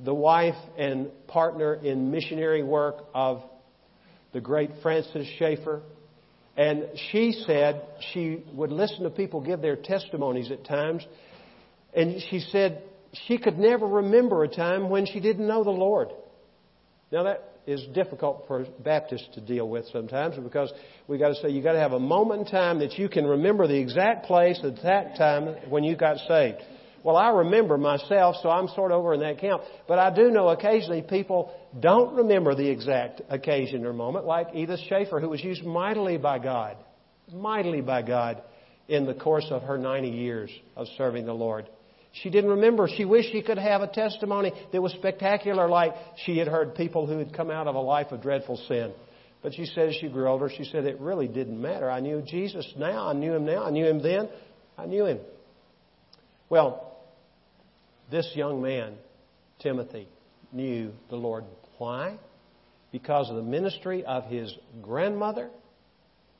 [0.03, 3.41] the wife and partner in missionary work of
[4.33, 5.81] the great Francis Schaeffer.
[6.57, 7.81] And she said
[8.13, 11.05] she would listen to people give their testimonies at times.
[11.93, 12.83] And she said
[13.25, 16.09] she could never remember a time when she didn't know the Lord.
[17.11, 20.71] Now that is difficult for Baptists to deal with sometimes because
[21.07, 23.25] we got to say you got to have a moment in time that you can
[23.25, 26.57] remember the exact place at that time when you got saved.
[27.03, 29.63] Well, I remember myself, so I'm sort of over in that camp.
[29.87, 34.81] But I do know occasionally people don't remember the exact occasion or moment, like Edith
[34.87, 36.77] Schaeffer, who was used mightily by God,
[37.33, 38.43] mightily by God
[38.87, 41.67] in the course of her 90 years of serving the Lord.
[42.13, 42.89] She didn't remember.
[42.95, 45.93] She wished she could have a testimony that was spectacular, like
[46.25, 48.91] she had heard people who had come out of a life of dreadful sin.
[49.41, 51.89] But she said as she grew older, she said it really didn't matter.
[51.89, 53.07] I knew Jesus now.
[53.07, 53.63] I knew him now.
[53.63, 54.29] I knew him then.
[54.77, 55.19] I knew him.
[56.49, 56.90] Well,
[58.11, 58.93] this young man,
[59.59, 60.07] Timothy,
[60.51, 61.45] knew the Lord.
[61.77, 62.19] Why?
[62.91, 65.49] Because of the ministry of his grandmother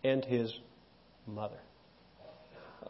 [0.03, 0.53] and his
[1.25, 1.59] mother.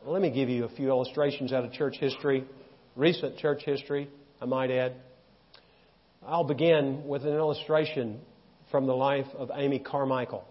[0.03, 2.45] Let me give you a few illustrations out of church history
[2.95, 4.09] recent church history,
[4.41, 4.93] I might add.
[6.25, 8.19] I'll begin with an illustration
[8.69, 10.45] from the life of Amy Carmichael.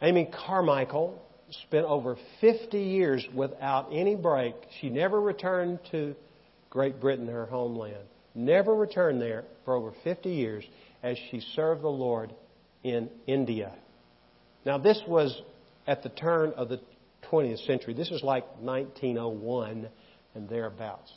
[0.00, 1.20] Amy Carmichael
[1.66, 4.54] spent over 50 years without any break.
[4.80, 6.14] She never returned to
[6.70, 8.04] Great Britain, her homeland.
[8.34, 10.64] Never returned there for over 50 years
[11.02, 12.32] as she served the Lord
[12.84, 13.72] in India.
[14.64, 15.40] Now, this was
[15.86, 16.80] at the turn of the
[17.30, 17.94] 20th century.
[17.94, 19.88] This is like 1901
[20.34, 21.10] and thereabouts.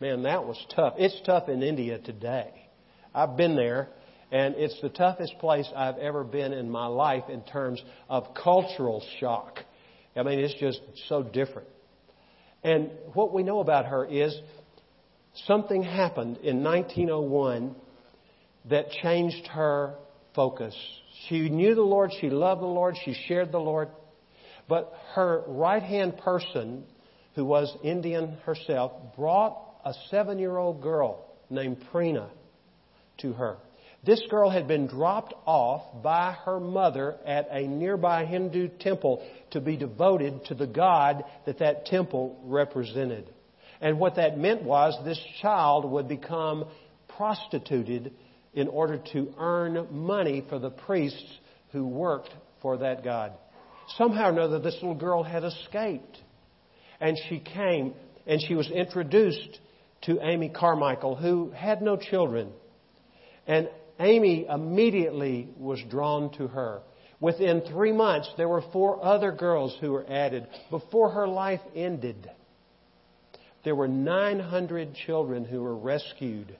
[0.00, 0.94] Man, that was tough.
[0.98, 2.50] It's tough in India today.
[3.14, 3.88] I've been there,
[4.32, 9.04] and it's the toughest place I've ever been in my life in terms of cultural
[9.20, 9.60] shock.
[10.16, 11.68] I mean, it's just so different.
[12.62, 14.34] And what we know about her is
[15.46, 17.74] something happened in 1901
[18.70, 19.94] that changed her
[20.34, 20.74] focus.
[21.28, 23.88] She knew the Lord, she loved the Lord, she shared the Lord,
[24.68, 26.84] but her right hand person,
[27.34, 32.28] who was Indian herself, brought a seven year old girl named Preena
[33.18, 33.58] to her.
[34.04, 39.60] This girl had been dropped off by her mother at a nearby Hindu temple to
[39.60, 43.30] be devoted to the God that that temple represented.
[43.84, 46.64] And what that meant was this child would become
[47.18, 48.14] prostituted
[48.54, 51.38] in order to earn money for the priests
[51.70, 52.30] who worked
[52.62, 53.32] for that God.
[53.98, 56.16] Somehow or another, this little girl had escaped.
[56.98, 57.92] And she came
[58.26, 59.60] and she was introduced
[60.04, 62.52] to Amy Carmichael, who had no children.
[63.46, 63.68] And
[64.00, 66.80] Amy immediately was drawn to her.
[67.20, 72.30] Within three months, there were four other girls who were added before her life ended.
[73.64, 76.56] There were 900 children who were rescued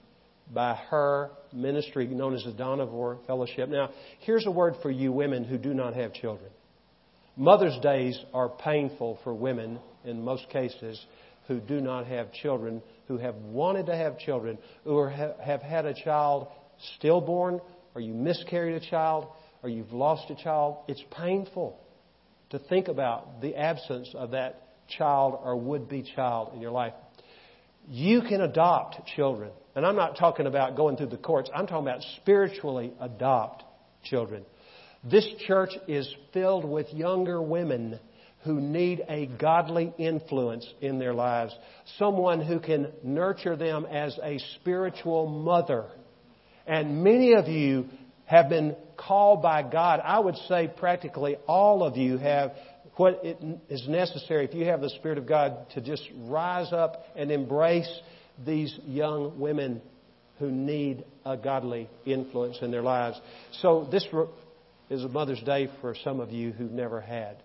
[0.53, 3.69] by her ministry known as the Dohnavur Fellowship.
[3.69, 3.89] Now,
[4.19, 6.51] here's a word for you women who do not have children.
[7.37, 11.03] Mother's Days are painful for women in most cases
[11.47, 15.93] who do not have children, who have wanted to have children, or have had a
[15.93, 16.47] child
[16.95, 17.59] stillborn,
[17.93, 19.27] or you miscarried a child,
[19.61, 20.77] or you've lost a child.
[20.87, 21.79] It's painful
[22.49, 26.93] to think about the absence of that child or would be child in your life.
[27.87, 29.51] You can adopt children.
[29.75, 33.63] And I'm not talking about going through the courts, I'm talking about spiritually adopt
[34.03, 34.45] children.
[35.03, 37.99] This church is filled with younger women
[38.43, 41.53] who need a godly influence in their lives,
[41.97, 45.85] someone who can nurture them as a spiritual mother.
[46.67, 47.89] And many of you
[48.25, 49.99] have been called by God.
[50.03, 52.53] I would say practically all of you have
[52.97, 53.21] what
[53.69, 57.89] is necessary if you have the Spirit of God to just rise up and embrace
[58.45, 59.81] these young women
[60.39, 63.19] who need a godly influence in their lives.
[63.61, 64.05] So this
[64.89, 67.37] is a Mother's Day for some of you who've never had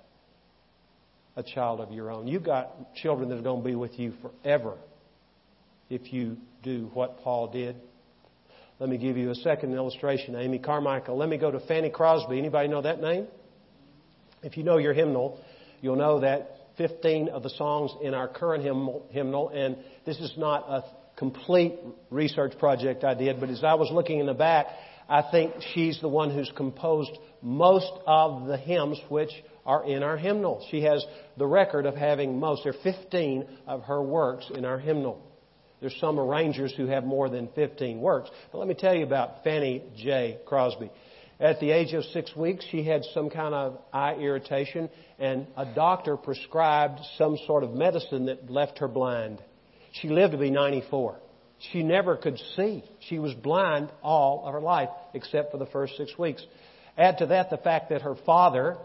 [1.37, 2.27] a child of your own.
[2.27, 4.77] You've got children that are going to be with you forever
[5.89, 7.77] if you do what Paul did.
[8.79, 10.35] Let me give you a second illustration.
[10.37, 11.17] Amy Carmichael.
[11.17, 12.39] Let me go to Fanny Crosby.
[12.39, 13.27] Anybody know that name?
[14.43, 15.39] If you know your hymnal,
[15.81, 19.77] you'll know that 15 of the songs in our current hymnal, and
[20.07, 20.85] this is not a
[21.17, 21.75] complete
[22.11, 24.67] research project I did, but as I was looking in the back,
[25.09, 27.11] I think she's the one who's composed
[27.43, 29.31] most of the hymns which
[29.67, 30.67] are in our hymnal.
[30.71, 31.05] She has
[31.37, 32.63] the record of having most.
[32.65, 35.21] There are 15 of her works in our hymnal.
[35.81, 38.31] There's some arrangers who have more than 15 works.
[38.53, 40.39] But let me tell you about Fanny J.
[40.47, 40.91] Crosby.
[41.41, 45.65] At the age of six weeks, she had some kind of eye irritation, and a
[45.65, 49.43] doctor prescribed some sort of medicine that left her blind.
[49.93, 51.19] She lived to be 94.
[51.73, 52.85] She never could see.
[53.09, 56.45] She was blind all of her life, except for the first six weeks.
[56.99, 58.77] Add to that the fact that her father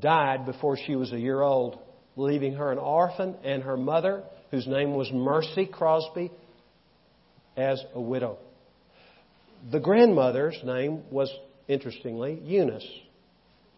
[0.00, 1.80] died before she was a year old,
[2.14, 4.22] leaving her an orphan, and her mother,
[4.52, 6.30] whose name was Mercy Crosby,
[7.56, 8.38] as a widow.
[9.72, 11.28] The grandmother's name was
[11.68, 12.86] interestingly, Eunice.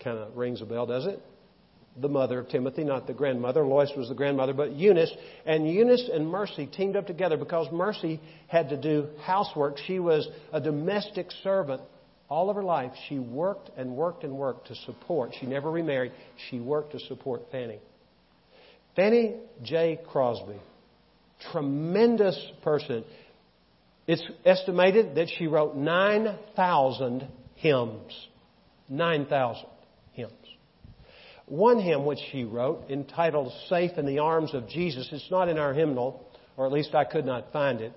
[0.02, 1.20] Kind of rings a bell, does it?
[2.00, 3.66] The mother of Timothy, not the grandmother.
[3.66, 5.12] Lois was the grandmother, but Eunice.
[5.44, 9.76] And Eunice and Mercy teamed up together because Mercy had to do housework.
[9.86, 11.82] She was a domestic servant
[12.30, 12.92] all of her life.
[13.08, 15.32] She worked and worked and worked to support.
[15.38, 16.12] She never remarried.
[16.48, 17.80] She worked to support Fanny.
[18.96, 19.98] Fanny J.
[20.08, 20.60] Crosby,
[21.52, 23.04] tremendous person.
[24.06, 27.28] It's estimated that she wrote 9,000
[27.60, 28.28] hymns.
[28.88, 29.64] 9,000
[30.12, 30.32] hymns.
[31.46, 35.58] One hymn which she wrote, entitled Safe in the Arms of Jesus, it's not in
[35.58, 36.24] our hymnal,
[36.56, 37.92] or at least I could not find it.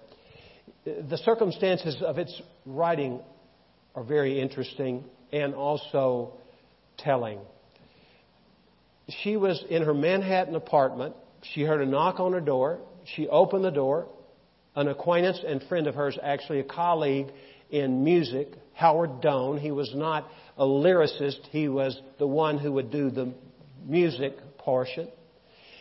[0.86, 3.20] The circumstances of its writing
[3.96, 6.34] are very interesting and also
[6.98, 7.40] telling.
[9.24, 11.16] She was in her Manhattan apartment.
[11.54, 12.80] She heard a knock on her door.
[13.16, 14.08] She opened the door.
[14.76, 17.28] An acquaintance and friend of hers, actually a colleague
[17.74, 19.60] in music, Howard Doane.
[19.60, 23.34] He was not a lyricist, he was the one who would do the
[23.84, 25.08] music portion.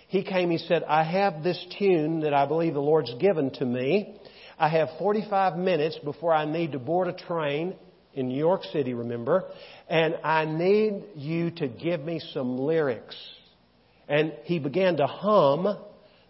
[0.09, 3.65] He came, he said, I have this tune that I believe the Lord's given to
[3.65, 4.19] me.
[4.59, 7.75] I have 45 minutes before I need to board a train
[8.15, 9.45] in New York City, remember,
[9.89, 13.17] and I need you to give me some lyrics.
[14.09, 15.79] And he began to hum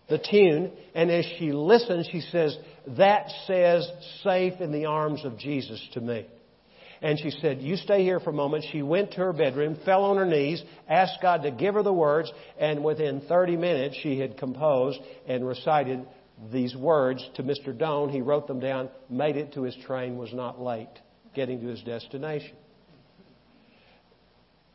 [0.08, 2.56] the tune, and as she listened, she says,
[2.86, 3.90] That says
[4.22, 6.26] safe in the arms of Jesus to me.
[7.00, 8.64] And she said, You stay here for a moment.
[8.70, 11.92] She went to her bedroom, fell on her knees, asked God to give her the
[11.92, 16.06] words, and within 30 minutes she had composed and recited
[16.52, 17.76] these words to Mr.
[17.76, 18.10] Doane.
[18.10, 20.88] He wrote them down, made it to his train, was not late,
[21.34, 22.56] getting to his destination.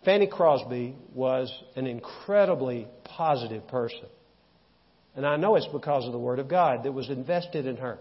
[0.04, 4.06] Fanny Crosby was an incredibly positive person.
[5.18, 7.98] And I know it's because of the Word of God that was invested in her.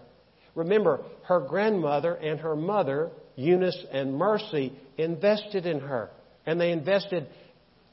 [0.53, 6.11] Remember, her grandmother and her mother Eunice and Mercy invested in her.
[6.45, 7.27] And they invested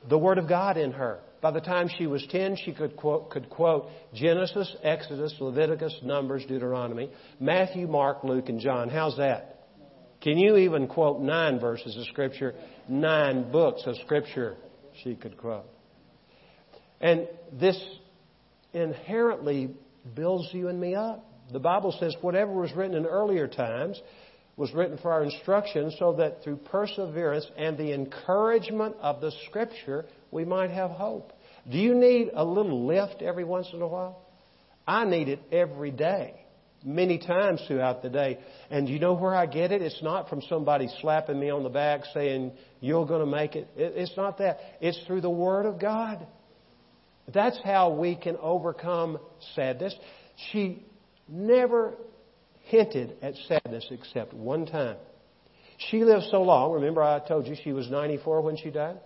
[0.08, 1.20] the Word of God in her.
[1.40, 6.44] By the time she was 10, she could quote, could quote Genesis, Exodus, Leviticus, Numbers,
[6.46, 7.10] Deuteronomy,
[7.40, 8.90] Matthew, Mark, Luke, and John.
[8.90, 9.68] How's that?
[10.20, 12.54] Can you even quote nine verses of Scripture,
[12.88, 14.56] nine books of Scripture
[15.02, 15.66] she could quote?
[17.00, 17.78] And this
[18.74, 19.70] inherently
[20.14, 21.24] builds you and me up.
[21.52, 24.00] The Bible says whatever was written in earlier times
[24.56, 30.06] was written for our instruction so that through perseverance and the encouragement of the Scripture,
[30.30, 31.32] we might have hope.
[31.70, 34.22] Do you need a little lift every once in a while?
[34.86, 36.34] I need it every day,
[36.84, 38.38] many times throughout the day.
[38.70, 39.82] And you know where I get it?
[39.82, 43.68] It's not from somebody slapping me on the back saying, You're going to make it.
[43.76, 44.58] It's not that.
[44.80, 46.26] It's through the Word of God.
[47.32, 49.18] That's how we can overcome
[49.54, 49.94] sadness.
[50.52, 50.84] She
[51.28, 51.94] never
[52.64, 54.96] hinted at sadness except one time.
[55.90, 56.72] She lived so long.
[56.72, 58.98] Remember, I told you she was 94 when she died?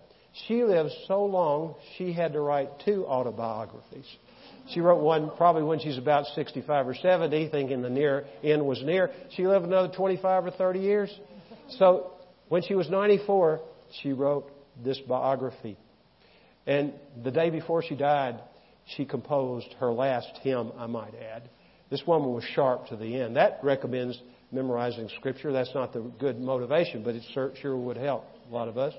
[0.47, 4.07] She lived so long, she had to write two autobiographies.
[4.71, 8.83] She wrote one probably when she's about 65 or 70, thinking the near end was
[8.83, 9.11] near.
[9.35, 11.21] She lived another 25 or 30 years.
[11.79, 12.13] So
[12.49, 13.61] when she was 94,
[14.03, 14.51] she wrote
[14.85, 15.79] this biography.
[16.69, 16.93] And
[17.25, 18.39] the day before she died,
[18.97, 21.49] she composed her last hymn, I might add.
[21.91, 23.37] This woman was sharp to the end.
[23.37, 24.21] That recommends
[24.53, 25.51] memorizing Scripture.
[25.51, 28.93] That's not the good motivation, but it sure would help a lot of us.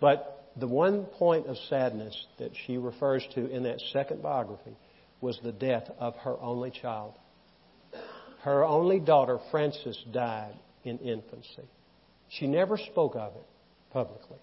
[0.00, 4.74] But the one point of sadness that she refers to in that second biography
[5.20, 7.12] was the death of her only child.
[8.40, 10.54] Her only daughter, Frances, died
[10.84, 11.68] in infancy.
[12.30, 13.46] She never spoke of it
[13.92, 14.38] publicly.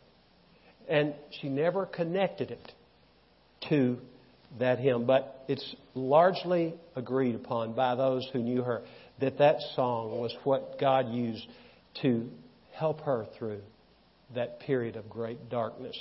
[0.89, 2.71] And she never connected it
[3.69, 3.97] to
[4.59, 5.05] that hymn.
[5.05, 8.81] But it's largely agreed upon by those who knew her
[9.19, 11.45] that that song was what God used
[12.01, 12.29] to
[12.73, 13.61] help her through
[14.33, 15.95] that period of great darkness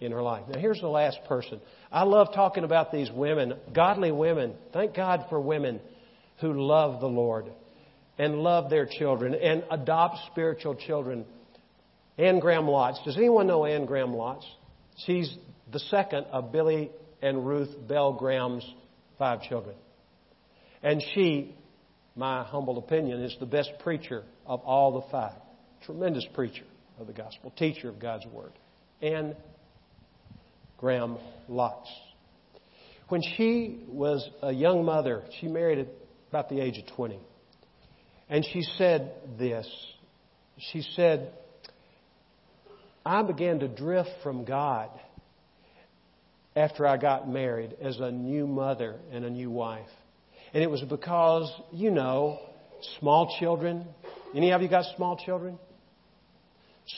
[0.00, 0.44] in her life.
[0.48, 1.60] Now, here's the last person.
[1.90, 4.54] I love talking about these women, godly women.
[4.72, 5.80] Thank God for women
[6.40, 7.46] who love the Lord
[8.18, 11.24] and love their children and adopt spiritual children.
[12.18, 13.02] Anne Graham Lotz.
[13.04, 14.44] Does anyone know Anne Graham Lotz?
[15.06, 15.34] She's
[15.70, 16.90] the second of Billy
[17.22, 18.68] and Ruth Bell Graham's
[19.18, 19.76] five children.
[20.82, 21.54] And she,
[22.16, 25.36] my humble opinion, is the best preacher of all the five.
[25.84, 26.64] Tremendous preacher
[26.98, 28.52] of the gospel, teacher of God's Word,
[29.00, 29.34] Anne
[30.76, 31.86] Graham Lotz.
[33.08, 35.88] When she was a young mother, she married at
[36.30, 37.18] about the age of 20.
[38.28, 39.68] And she said this.
[40.72, 41.32] She said,
[43.04, 44.90] I began to drift from God
[46.54, 49.88] after I got married as a new mother and a new wife.
[50.54, 52.38] And it was because, you know,
[53.00, 53.86] small children.
[54.34, 55.58] Any of you got small children?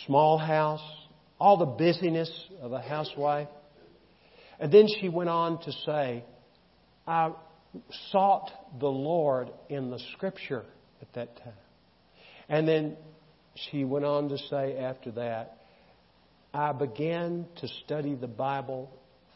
[0.06, 0.82] small house,
[1.38, 2.30] all the busyness
[2.60, 3.48] of a housewife.
[4.58, 6.24] And then she went on to say,
[7.06, 7.32] I
[8.10, 10.64] sought the Lord in the Scripture
[11.02, 11.52] at that time.
[12.48, 12.96] And then
[13.54, 15.58] she went on to say after that,
[16.54, 18.88] I began to study the Bible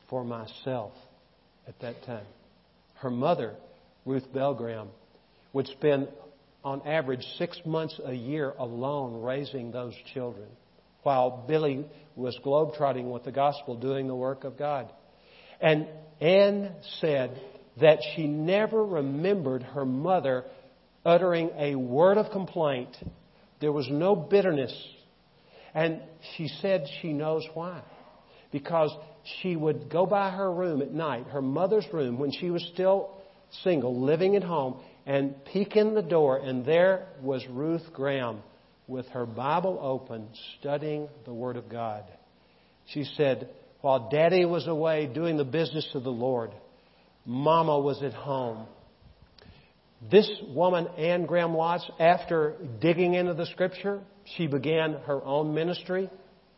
[0.09, 0.93] for myself
[1.67, 2.27] at that time.
[2.95, 3.57] Her mother,
[4.07, 4.89] Ruth Bell Graham,
[5.53, 6.07] would spend
[6.63, 10.47] on average six months a year alone raising those children
[11.03, 14.89] while Billy was globetrotting with the gospel, doing the work of God.
[15.61, 15.89] And
[16.21, 17.41] Anne said
[17.81, 20.45] that she never remembered her mother
[21.05, 22.97] uttering a word of complaint.
[23.61, 24.73] There was no bitterness.
[25.75, 26.01] And
[26.37, 27.83] she said she knows why.
[28.51, 28.91] Because
[29.41, 33.11] she would go by her room at night, her mother's room, when she was still
[33.63, 38.43] single, living at home, and peek in the door, and there was Ruth Graham
[38.87, 42.05] with her Bible open, studying the Word of God.
[42.87, 43.51] She said,
[43.81, 46.51] while Daddy was away doing the business of the Lord,
[47.25, 48.67] Mama was at home.
[50.01, 54.01] This woman, Anne Graham Lotz, after digging into the Scripture,
[54.37, 56.09] she began her own ministry,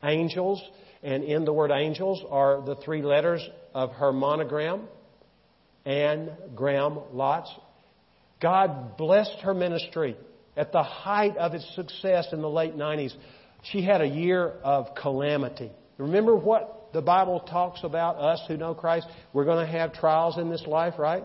[0.03, 0.63] Angels,
[1.03, 4.83] and in the word angels are the three letters of her monogram,
[5.87, 7.49] Anne Graham Lotz,
[8.41, 10.17] God blessed her ministry
[10.57, 13.15] at the height of its success in the late 90s.
[13.63, 15.71] She had a year of calamity.
[15.99, 19.07] Remember what the Bible talks about us who know Christ?
[19.33, 21.23] We're going to have trials in this life, right?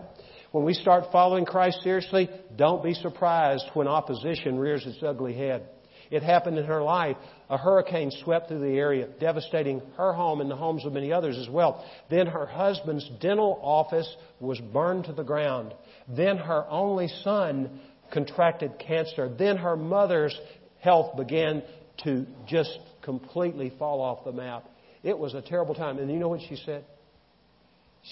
[0.56, 5.68] When we start following Christ seriously, don't be surprised when opposition rears its ugly head.
[6.10, 7.18] It happened in her life.
[7.50, 11.36] A hurricane swept through the area, devastating her home and the homes of many others
[11.36, 11.84] as well.
[12.08, 15.74] Then her husband's dental office was burned to the ground.
[16.08, 17.78] Then her only son
[18.10, 19.28] contracted cancer.
[19.28, 20.40] Then her mother's
[20.80, 21.64] health began
[22.04, 24.64] to just completely fall off the map.
[25.02, 25.98] It was a terrible time.
[25.98, 26.86] And you know what she said?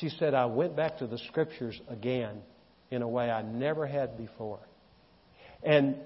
[0.01, 2.43] She said, I went back to the scriptures again
[2.91, 4.61] in a way I never had before.
[5.63, 5.97] And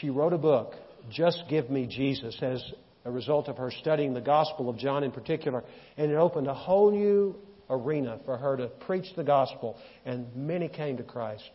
[0.00, 0.74] she wrote a book
[1.10, 2.62] just Give Me Jesus as
[3.04, 5.64] a result of her studying the Gospel of John in particular.
[5.96, 7.36] And it opened a whole new
[7.70, 11.48] arena for her to preach the gospel, and many came to Christ.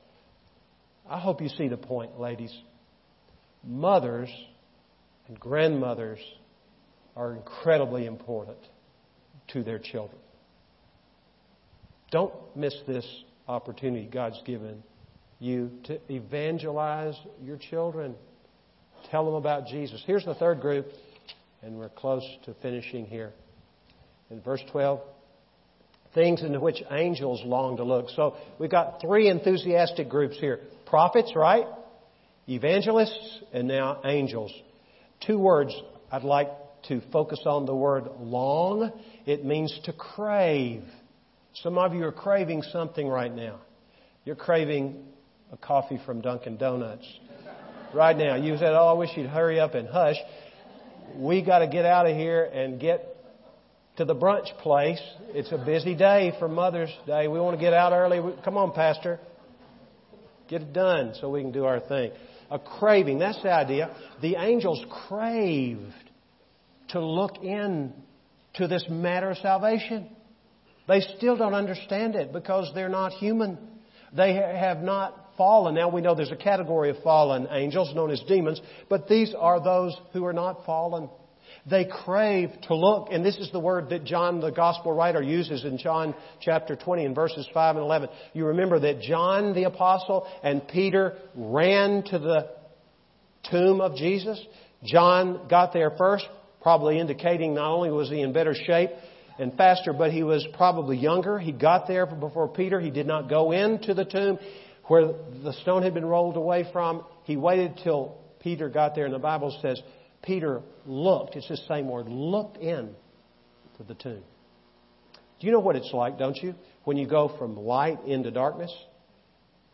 [1.08, 2.56] I hope you see the point, ladies.
[3.64, 4.30] Mothers
[5.28, 6.20] and grandmothers
[7.16, 8.58] are incredibly important
[9.50, 10.20] to their children.
[12.12, 13.06] Don't miss this
[13.48, 14.84] opportunity God's given
[15.40, 18.16] you to evangelize your children.
[19.12, 20.02] Tell them about Jesus.
[20.06, 20.88] Here's the third group,
[21.62, 23.34] and we're close to finishing here.
[24.30, 25.02] In verse 12,
[26.14, 28.10] things into which angels long to look.
[28.16, 31.66] So we've got three enthusiastic groups here prophets, right?
[32.48, 34.52] Evangelists, and now angels.
[35.26, 35.76] Two words
[36.12, 36.50] I'd like
[36.88, 38.92] to focus on the word long.
[39.26, 40.84] It means to crave.
[41.64, 43.60] Some of you are craving something right now.
[44.26, 45.04] You're craving
[45.52, 47.08] a coffee from Dunkin' Donuts.
[47.94, 48.36] Right now.
[48.36, 50.18] You said, Oh, I wish you'd hurry up and hush.
[51.16, 53.16] We got to get out of here and get
[53.98, 55.00] to the brunch place.
[55.30, 57.28] It's a busy day for Mother's Day.
[57.30, 58.20] We want to get out early.
[58.44, 59.20] Come on, Pastor.
[60.50, 62.12] Get it done so we can do our thing.
[62.52, 63.96] A craving, that's the idea.
[64.22, 65.94] The angels craved
[66.90, 67.94] to look in
[68.56, 70.10] to this matter of salvation.
[70.88, 73.58] They still don't understand it because they're not human.
[74.14, 75.76] They have not fallen.
[75.76, 79.62] Now we know there's a category of fallen angels known as demons, but these are
[79.62, 81.10] those who are not fallen.
[81.68, 85.66] They crave to look, and this is the word that John, the gospel writer, uses
[85.66, 88.10] in John chapter 20 in verses 5 and 11.
[88.34, 92.50] You remember that John the apostle and Peter ran to the
[93.50, 94.40] tomb of Jesus.
[94.84, 96.28] John got there first,
[96.62, 98.92] probably indicating not only was he in better shape
[99.38, 101.38] and faster, but he was probably younger.
[101.38, 102.80] He got there before Peter.
[102.80, 104.40] He did not go into the tomb
[104.86, 105.08] where
[105.44, 107.04] the stone had been rolled away from.
[107.24, 109.82] He waited till Peter got there, and the Bible says
[110.22, 111.36] Peter looked.
[111.36, 112.92] It's the same word, looked in
[113.78, 114.24] to the tomb.
[115.40, 116.56] Do you know what it's like, don't you?
[116.84, 118.74] When you go from light into darkness?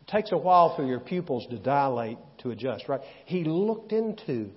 [0.00, 3.00] It takes a while for your pupils to dilate to adjust, right?
[3.26, 4.50] He looked into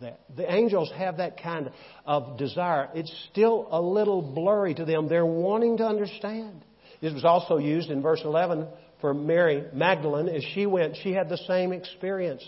[0.00, 0.20] that.
[0.36, 1.70] The angels have that kind
[2.06, 2.88] of desire.
[2.94, 5.08] It's still a little blurry to them.
[5.08, 6.64] They're wanting to understand.
[7.00, 8.66] It was also used in verse 11
[9.00, 10.28] for Mary Magdalene.
[10.28, 12.46] As she went, she had the same experience.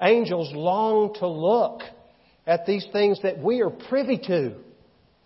[0.00, 1.82] Angels long to look
[2.46, 4.54] at these things that we are privy to.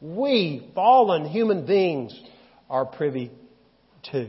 [0.01, 2.19] We, fallen human beings,
[2.69, 3.31] are privy
[4.13, 4.29] to.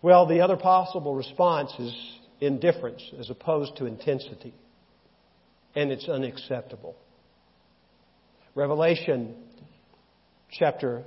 [0.00, 1.94] Well, the other possible response is
[2.40, 4.54] indifference as opposed to intensity.
[5.74, 6.96] And it's unacceptable.
[8.54, 9.34] Revelation
[10.50, 11.04] chapter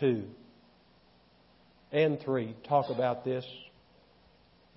[0.00, 0.24] 2
[1.90, 3.44] and 3 talk about this.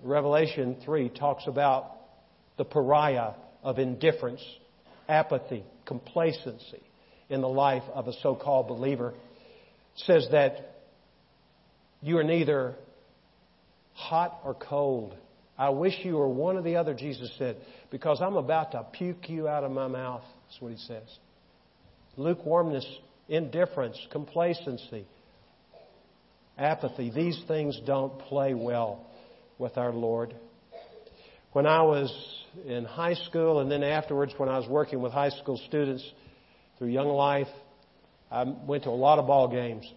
[0.02, 1.92] Revelation 3 talks about
[2.56, 3.32] the pariah
[3.62, 4.42] of indifference,
[5.08, 6.82] apathy, complacency
[7.28, 9.10] in the life of a so called believer.
[9.10, 10.76] It says that
[12.00, 12.74] you are neither
[13.94, 15.16] hot or cold.
[15.58, 17.56] I wish you were one or the other, Jesus said,
[17.90, 20.22] because I'm about to puke you out of my mouth.
[20.46, 21.18] That's what he says.
[22.16, 22.86] Lukewarmness,
[23.28, 25.04] indifference, complacency,
[26.56, 29.06] apathy, these things don't play well
[29.58, 30.34] with our Lord.
[31.52, 32.12] When I was
[32.64, 36.08] in high school and then afterwards when I was working with high school students
[36.78, 37.48] through Young Life,
[38.30, 39.90] I went to a lot of ball games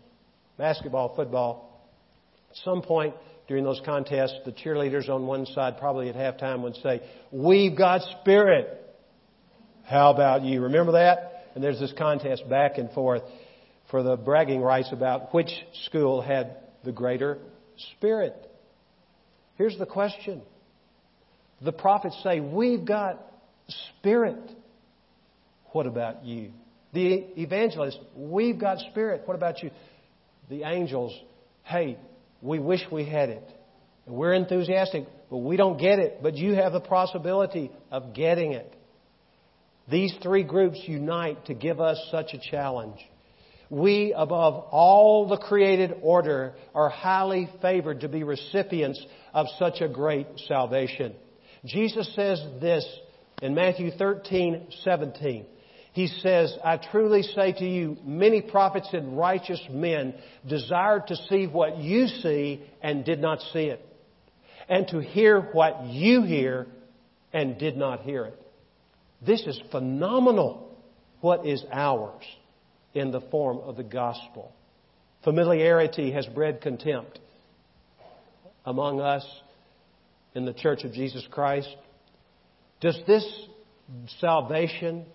[0.57, 1.89] basketball, football.
[2.51, 3.15] At some point
[3.51, 7.01] during those contests, the cheerleaders on one side, probably at halftime, would say,
[7.33, 8.79] We've got spirit.
[9.83, 10.61] How about you?
[10.61, 11.47] Remember that?
[11.53, 13.23] And there's this contest back and forth
[13.89, 15.49] for the bragging rights about which
[15.83, 17.39] school had the greater
[17.97, 18.33] spirit.
[19.57, 20.43] Here's the question
[21.61, 23.19] the prophets say, We've got
[23.99, 24.49] spirit.
[25.73, 26.51] What about you?
[26.93, 29.23] The evangelists, we've got spirit.
[29.25, 29.71] What about you?
[30.49, 31.13] The angels,
[31.63, 31.97] hey,
[32.41, 33.47] we wish we had it.
[34.05, 36.19] And we're enthusiastic, but we don't get it.
[36.21, 38.75] But you have the possibility of getting it.
[39.89, 42.99] These three groups unite to give us such a challenge.
[43.69, 49.87] We, above all the created order, are highly favored to be recipients of such a
[49.87, 51.15] great salvation.
[51.65, 52.85] Jesus says this
[53.41, 55.45] in Matthew 13, 17.
[55.93, 60.13] He says, I truly say to you, many prophets and righteous men
[60.47, 63.85] desired to see what you see and did not see it,
[64.69, 66.67] and to hear what you hear
[67.33, 68.41] and did not hear it.
[69.25, 70.69] This is phenomenal
[71.19, 72.23] what is ours
[72.93, 74.53] in the form of the gospel.
[75.23, 77.19] Familiarity has bred contempt
[78.65, 79.25] among us
[80.33, 81.75] in the Church of Jesus Christ?
[82.79, 83.25] Does this
[84.19, 85.05] salvation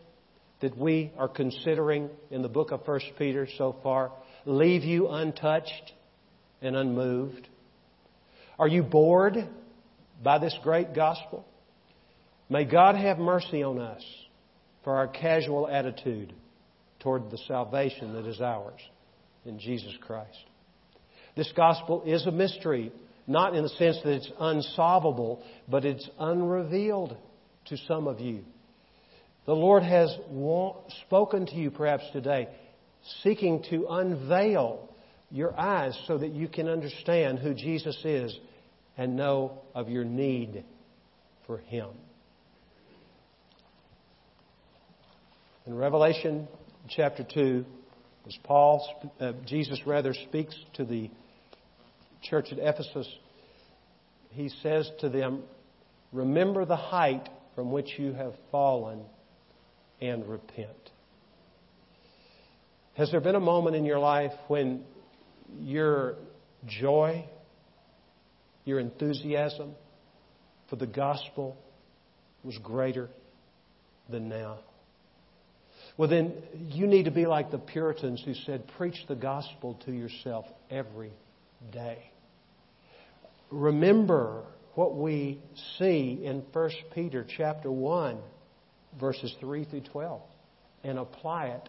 [0.61, 4.13] that we are considering in the book of 1 Peter so far
[4.45, 5.93] leave you untouched
[6.63, 7.49] and unmoved?
[8.59, 9.37] Are you bored
[10.23, 11.47] by this great gospel?
[12.49, 14.03] May God have mercy on us
[14.85, 16.33] for our casual attitude
[17.01, 18.81] toward the salvation that is ours
[19.45, 20.39] in Jesus Christ.
[21.37, 22.93] This gospel is a mystery,
[23.27, 27.17] not in the sense that it's unsolvable, but it's unrevealed
[27.67, 28.45] to some of you.
[29.47, 30.13] The Lord has
[31.07, 32.49] spoken to you perhaps today,
[33.23, 34.89] seeking to unveil
[35.31, 38.37] your eyes so that you can understand who Jesus is
[38.99, 40.65] and know of your need
[41.47, 41.91] for Him.
[45.65, 46.49] In Revelation
[46.89, 47.65] chapter 2,
[48.27, 48.85] as Paul,
[49.21, 51.09] uh, Jesus rather speaks to the
[52.23, 53.09] church at Ephesus,
[54.31, 55.45] he says to them,
[56.13, 59.03] Remember the height from which you have fallen
[60.01, 60.91] and repent.
[62.97, 64.85] Has there been a moment in your life when
[65.61, 66.17] your
[66.67, 67.25] joy,
[68.65, 69.75] your enthusiasm
[70.71, 71.57] for the gospel
[72.43, 73.09] was greater
[74.09, 74.59] than now?
[75.97, 79.93] Well, then you need to be like the Puritans who said, preach the gospel to
[79.93, 81.13] yourself every
[81.73, 82.11] day.
[83.51, 84.43] Remember
[84.75, 85.41] what we
[85.79, 88.19] see in 1 Peter chapter 1
[89.01, 90.21] verses 3 through 12
[90.85, 91.69] and apply it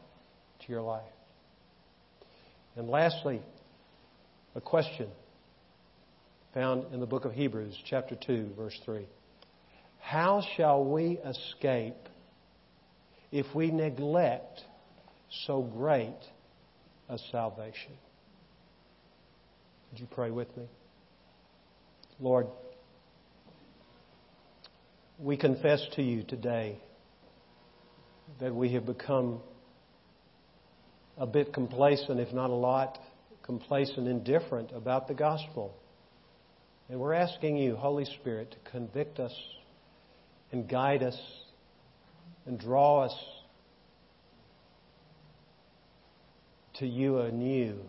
[0.66, 1.04] to your life.
[2.76, 3.42] And lastly,
[4.56, 5.10] a question
[6.54, 9.08] found in the book of Hebrews, chapter 2, verse 3.
[10.00, 11.96] How shall we escape
[13.32, 14.62] if we neglect
[15.46, 16.18] so great
[17.10, 17.94] a salvation?
[19.92, 20.68] Would you pray with me?
[22.20, 22.48] Lord,
[25.20, 26.80] we confess to you today
[28.40, 29.42] that we have become
[31.18, 33.00] a bit complacent, if not a lot,
[33.44, 35.74] complacent, indifferent about the gospel.
[36.90, 39.34] And we're asking you, Holy Spirit, to convict us
[40.52, 41.20] and guide us
[42.46, 43.16] and draw us
[46.76, 47.80] to you anew.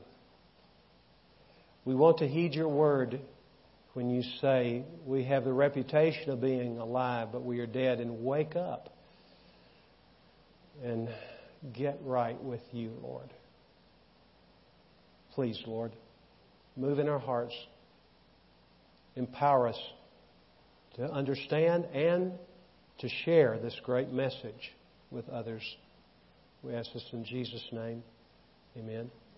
[1.85, 3.21] We want to heed your word
[3.95, 8.25] when you say we have the reputation of being alive, but we are dead, and
[8.25, 8.98] wake up
[10.85, 11.09] and
[11.73, 13.33] get right with you, Lord.
[15.35, 15.93] Please, Lord,
[16.77, 17.55] move in our hearts.
[19.17, 19.81] Empower us
[20.95, 22.33] to understand and
[22.99, 24.73] to share this great message
[25.11, 25.63] with others.
[26.63, 28.03] We ask this in Jesus' name.
[28.77, 29.11] Amen.